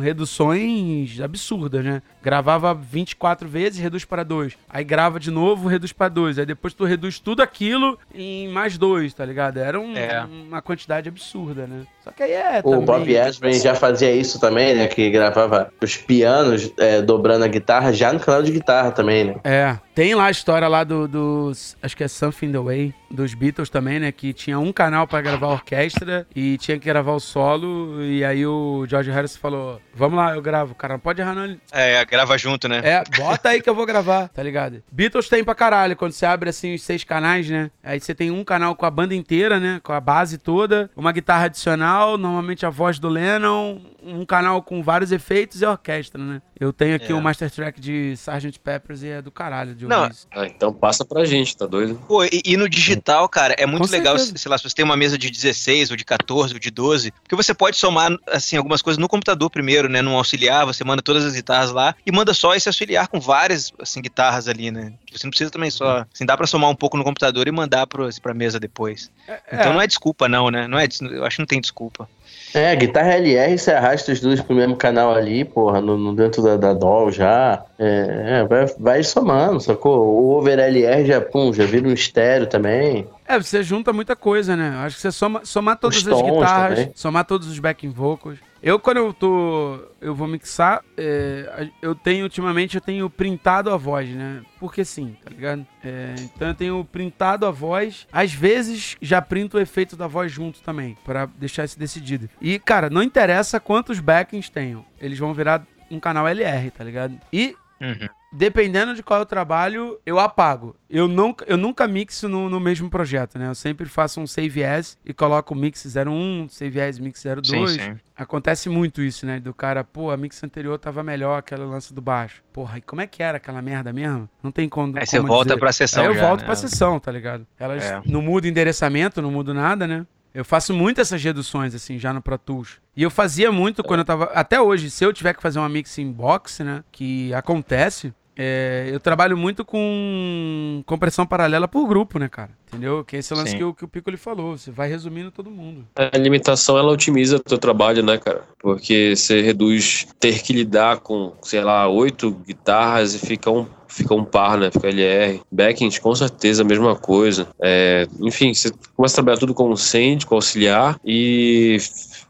[0.00, 2.02] reduções absurdas, né?
[2.32, 4.52] Gravava 24 vezes, reduz para 2.
[4.68, 6.38] Aí grava de novo, reduz para 2.
[6.38, 9.56] Aí depois tu reduz tudo aquilo em mais 2, tá ligado?
[9.56, 10.22] Era um- É.
[10.26, 11.84] uma quantidade absurda, né?
[12.04, 12.60] Só que aí é.
[12.62, 12.84] O também...
[12.84, 14.86] Bob Aspen já fazia isso também, né?
[14.88, 19.34] Que gravava os pianos é, dobrando a guitarra já no canal de guitarra também, né?
[19.42, 21.78] É, tem lá a história lá do, dos.
[21.82, 24.12] Acho que é Something the Way, dos Beatles também, né?
[24.12, 28.02] Que tinha um canal pra gravar a orquestra e tinha que gravar o solo.
[28.02, 30.74] E aí o George Harrison falou: Vamos lá, eu gravo.
[30.74, 31.56] Cara, não pode errar, não.
[31.72, 32.80] É, grava junto, né?
[32.82, 34.82] É, bota aí que eu vou gravar, tá ligado?
[34.90, 37.70] Beatles tem pra caralho, quando você abre assim os seis canais, né?
[37.82, 39.80] Aí você tem um canal com a banda inteira, né?
[39.84, 44.82] Com a base toda, uma guitarra adicional, normalmente a voz do Lennon, um canal com
[44.82, 46.42] vários efeitos e orquestra, né?
[46.60, 47.14] Eu tenho aqui É.
[47.14, 48.58] o Master Track de Sgt.
[48.58, 50.10] Peppers e é do caralho de Não.
[50.32, 51.94] Ah, então passa pra gente, tá doido?
[52.08, 54.38] Pô, e, e no digital, cara, é muito Com legal, certeza.
[54.38, 57.12] sei lá, se você tem uma mesa de 16, ou de 14, ou de 12,
[57.12, 61.00] porque você pode somar, assim, algumas coisas no computador primeiro, né, num auxiliar, você manda
[61.02, 64.92] todas as guitarras lá, e manda só esse auxiliar com várias, assim, guitarras ali, né,
[65.12, 67.86] você não precisa também só, assim, dá pra somar um pouco no computador e mandar
[67.86, 69.10] pro, pra mesa depois.
[69.52, 72.08] Então não é desculpa não, né, não é, eu acho que não tem desculpa.
[72.54, 76.42] É, guitarra LR, você arrasta os dois pro mesmo canal ali, porra, no, no dentro
[76.42, 77.62] da, da DOL já.
[77.78, 79.98] É, é, vai, vai somando, sacou?
[79.98, 83.06] O over LR já, pum, já vira um estéreo também.
[83.26, 84.74] É, você junta muita coisa, né?
[84.82, 86.92] Acho que você soma, somar todas Os as guitarras, também.
[86.94, 88.38] somar todos os backing vocals.
[88.68, 89.80] Eu, quando eu tô.
[89.98, 94.42] Eu vou mixar, é, eu tenho, ultimamente, eu tenho printado a voz, né?
[94.60, 95.66] Porque sim, tá ligado?
[95.82, 98.06] É, então eu tenho printado a voz.
[98.12, 102.28] Às vezes já printo o efeito da voz junto também, pra deixar isso decidido.
[102.42, 104.84] E, cara, não interessa quantos backings tenham.
[105.00, 107.18] Eles vão virar um canal LR, tá ligado?
[107.32, 108.08] E Uhum.
[108.32, 110.76] Dependendo de qual é o trabalho, eu apago.
[110.88, 113.48] Eu nunca, eu nunca mixo no, no mesmo projeto, né?
[113.48, 117.70] Eu sempre faço um save as e coloco o mix 01, save as mix 02.
[117.72, 117.96] Sim, sim.
[118.16, 119.38] Acontece muito isso, né?
[119.40, 122.42] Do cara, pô, a mix anterior tava melhor, aquele lance do baixo.
[122.52, 124.28] Porra, e como é que era aquela merda mesmo?
[124.42, 124.98] Não tem como.
[124.98, 125.60] Aí você como volta dizer.
[125.60, 126.46] pra sessão Aí eu já, volto né?
[126.46, 127.46] pra sessão, tá ligado?
[127.58, 128.02] Elas É.
[128.06, 130.06] não mudam endereçamento, não mudo nada, né?
[130.34, 132.76] Eu faço muito essas reduções, assim, já no Pro Tools.
[132.94, 134.24] E eu fazia muito quando eu tava.
[134.26, 136.84] Até hoje, se eu tiver que fazer uma mix em box, né?
[136.92, 138.12] Que acontece.
[138.38, 142.50] É, eu trabalho muito com compressão paralela por grupo, né, cara?
[142.68, 143.04] Entendeu?
[143.04, 143.56] Que é esse lance Sim.
[143.58, 144.56] que, o- que o Pico ele falou.
[144.56, 145.84] Você vai resumindo todo mundo.
[145.96, 148.44] A limitação ela otimiza o teu trabalho, né, cara?
[148.60, 154.14] Porque você reduz ter que lidar com, sei lá, oito guitarras e fica um fica
[154.14, 154.70] um par, né?
[154.70, 155.40] Fica LR.
[155.50, 157.48] Backend, com certeza, a mesma coisa.
[157.60, 161.78] É, enfim, você começa a trabalhar tudo com send, com auxiliar e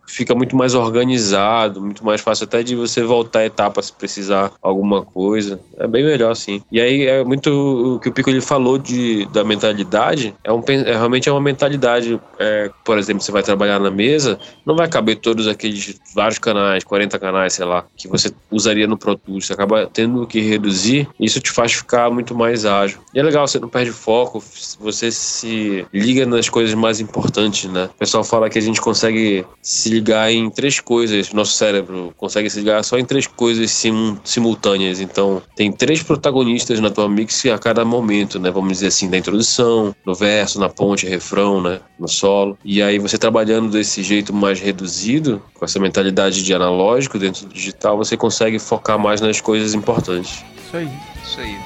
[0.09, 4.53] fica muito mais organizado, muito mais fácil até de você voltar a etapa se precisar
[4.63, 5.61] alguma coisa.
[5.79, 6.63] É bem melhor, sim.
[6.73, 10.63] E aí é muito o que o Pico ele falou de, da mentalidade, é, um,
[10.67, 12.19] é realmente é uma mentalidade.
[12.39, 16.85] é, por exemplo, você vai trabalhar na mesa, não vai caber todos aqueles vários canais,
[16.85, 19.47] 40 canais, sei lá, que você usaria no Pro Tools.
[19.47, 23.01] Você acaba tendo que reduzir, isso te faz ficar muito mais ágil.
[23.15, 24.43] E é legal, você não perde foco,
[24.81, 27.91] você se liga nas coisas mais importantes, né?
[27.95, 32.49] O pessoal fala que a gente consegue se ligar em três coisas, nosso cérebro consegue
[32.49, 35.01] se ligar só em três coisas sim- simultâneas.
[35.01, 38.51] Então, tem três protagonistas na tua mix a cada momento, né?
[38.51, 41.81] Vamos dizer assim, da introdução, no verso, na ponte, refrão, né?
[41.99, 42.57] No solo.
[42.65, 47.53] E aí você trabalhando desse jeito mais reduzido, com essa mentalidade de analógico dentro do
[47.53, 50.45] digital, você consegue focar mais nas coisas importantes.
[50.67, 50.89] Isso aí.
[51.25, 51.57] Isso aí.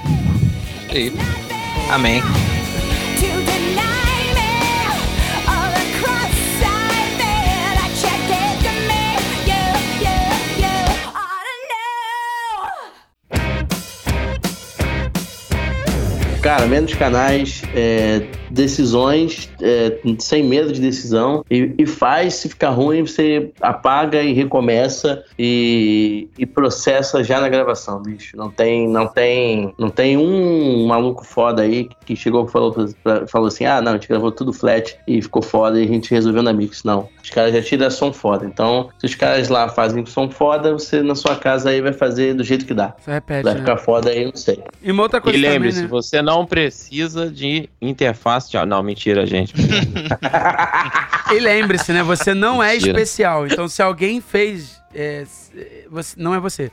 [0.88, 1.12] Isso aí.
[1.90, 2.22] Amém.
[16.42, 21.44] Cara, menos canais, é, decisões, é, sem medo de decisão.
[21.50, 27.48] E, e faz, se ficar ruim, você apaga e recomeça e, e processa já na
[27.48, 28.36] gravação, bicho.
[28.36, 32.74] Não tem, não tem, não tem um maluco foda aí que chegou e falou,
[33.28, 36.10] falou assim: ah, não, a gente gravou tudo flat e ficou foda e a gente
[36.10, 36.84] resolveu na mix.
[36.84, 37.08] Não.
[37.22, 38.44] Os caras já tiram som foda.
[38.44, 42.34] Então, se os caras lá fazem som foda, você na sua casa aí vai fazer
[42.34, 42.94] do jeito que dá.
[42.98, 43.60] Você repete, Vai né?
[43.60, 44.62] ficar foda aí, não sei.
[44.82, 46.02] E uma outra E coisa lembre-se, também, né?
[46.02, 48.64] você não precisa de interface de.
[48.66, 49.54] Não, mentira, gente.
[51.32, 52.02] E lembre-se, né?
[52.02, 52.90] Você não é Mentira.
[52.90, 53.46] especial.
[53.46, 54.82] Então, se alguém fez.
[54.94, 55.24] é,
[55.90, 56.70] você, não é você.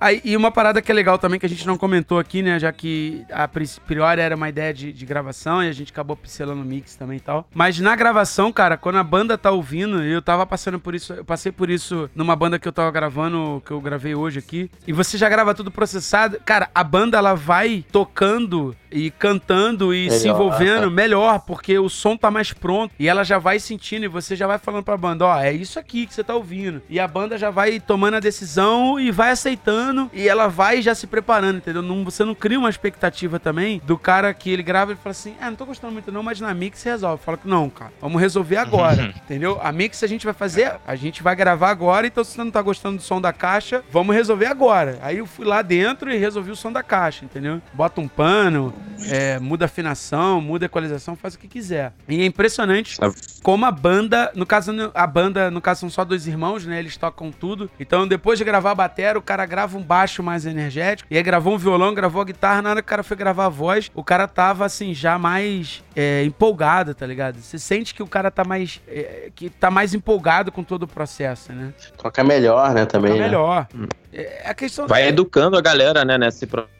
[0.00, 2.58] Aí, e uma parada que é legal também, que a gente não comentou aqui, né?
[2.58, 6.62] Já que a priori era uma ideia de, de gravação e a gente acabou pincelando
[6.62, 7.46] o mix também e tal.
[7.54, 11.24] Mas na gravação, cara, quando a banda tá ouvindo, eu tava passando por isso, eu
[11.24, 14.70] passei por isso numa banda que eu tava gravando, que eu gravei hoje aqui.
[14.86, 16.38] E você já grava tudo processado.
[16.44, 20.34] Cara, a banda ela vai tocando e cantando e se Melhor.
[20.34, 24.34] envolvendo melhor, porque o som tá mais pronto e ela já vai sentindo e você
[24.34, 26.80] já vai falando pra banda, ó, é isso aqui que você tá ouvindo.
[26.88, 30.94] E a banda já vai tomando a decisão e vai aceitando e ela vai já
[30.94, 31.82] se preparando, entendeu?
[31.82, 35.34] Não, você não cria uma expectativa também do cara que ele grava e fala assim,
[35.40, 37.22] ah, não tô gostando muito não, mas na mix resolve.
[37.22, 39.58] Fala que não, cara, vamos resolver agora, entendeu?
[39.62, 42.50] A mix a gente vai fazer, a gente vai gravar agora, então se você não
[42.50, 44.98] tá gostando do som da caixa, vamos resolver agora.
[45.02, 47.60] Aí eu fui lá dentro e resolvi o som da caixa, entendeu?
[47.72, 48.74] Bota um pano,
[49.10, 51.92] é, muda a afinação, muda a equalização, faz o que quiser.
[52.08, 52.98] E é impressionante
[53.42, 56.78] como a banda, no caso, a banda, no caso, são só dois irmãos, né?
[56.78, 57.70] Eles tocam tudo.
[57.78, 61.22] Então, depois de gravar a bateria, o cara grava um baixo mais energético, e aí
[61.22, 63.90] gravou um violão, gravou a guitarra, na hora que o cara foi gravar a voz,
[63.94, 67.38] o cara tava assim, já mais é, empolgado, tá ligado?
[67.40, 68.80] Você sente que o cara tá mais.
[68.88, 71.72] é, que tá mais empolgado com todo o processo, né?
[71.96, 73.24] Toca melhor, né, também, Tá né?
[73.26, 73.66] melhor.
[74.12, 76.77] É, a questão Vai educando a galera, né, nesse processo.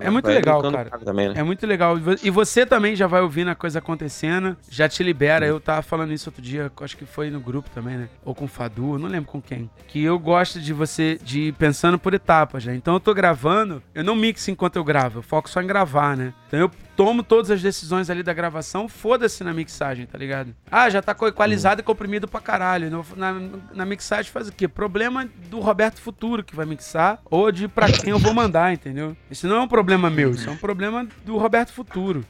[0.00, 0.06] Né?
[0.06, 0.90] É muito Vai legal, cara.
[0.96, 1.34] o Também, né?
[1.36, 1.96] É muito legal.
[1.96, 5.46] E vo- você também já vai ouvindo a coisa acontecendo, já te libera.
[5.46, 8.08] Eu tava falando isso outro dia, acho que foi no grupo também, né?
[8.24, 9.70] Ou com o Fadu, não lembro com quem.
[9.88, 12.74] Que eu gosto de você, de ir pensando por etapas, né?
[12.74, 16.16] Então eu tô gravando, eu não mixo enquanto eu gravo, eu foco só em gravar,
[16.16, 16.32] né?
[16.48, 20.54] Então eu tomo todas as decisões ali da gravação, foda-se na mixagem, tá ligado?
[20.70, 23.04] Ah, já tá equalizado e comprimido pra caralho.
[23.16, 23.34] Na,
[23.74, 24.68] na mixagem faz o quê?
[24.68, 29.16] Problema do Roberto Futuro que vai mixar, ou de pra quem eu vou mandar, entendeu?
[29.30, 32.24] Isso não é um problema meu, isso é um problema do Roberto Futuro.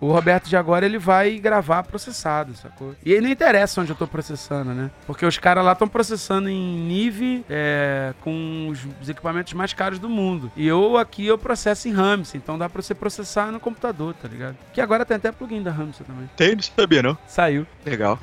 [0.00, 2.94] O Roberto de agora ele vai gravar processado, sacou?
[3.04, 4.90] E aí não interessa onde eu tô processando, né?
[5.06, 9.98] Porque os caras lá estão processando em Nive é, com os, os equipamentos mais caros
[9.98, 10.50] do mundo.
[10.56, 14.26] E eu aqui eu processo em Ramsey, então dá pra você processar no computador, tá
[14.26, 14.56] ligado?
[14.72, 16.30] Que agora tem até plugin da Ramsey também.
[16.36, 17.18] Tem, não sabia não.
[17.26, 17.66] Saiu.
[17.84, 18.18] Legal.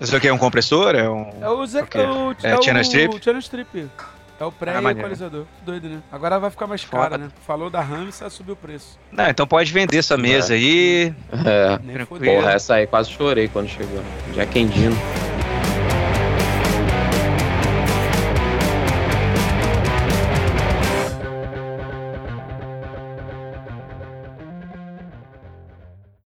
[0.00, 0.94] Isso aqui é um compressor?
[0.96, 1.30] É um.
[1.40, 3.22] É o Zé, o, É o channel strip?
[3.22, 3.88] channel strip.
[4.40, 5.44] É o pré-equalizador.
[5.64, 6.00] Doido, né?
[6.10, 7.18] Agora vai ficar mais caro, Foda.
[7.18, 7.30] né?
[7.46, 8.98] Falou da Ramsey, subiu o preço.
[9.10, 11.14] Não, então pode vender essa mesa aí.
[11.32, 11.76] É.
[11.78, 12.06] Tranquilo.
[12.06, 12.34] fodeu.
[12.34, 14.02] Porra, essa aí quase chorei quando chegou.
[14.34, 14.96] Jack Endino.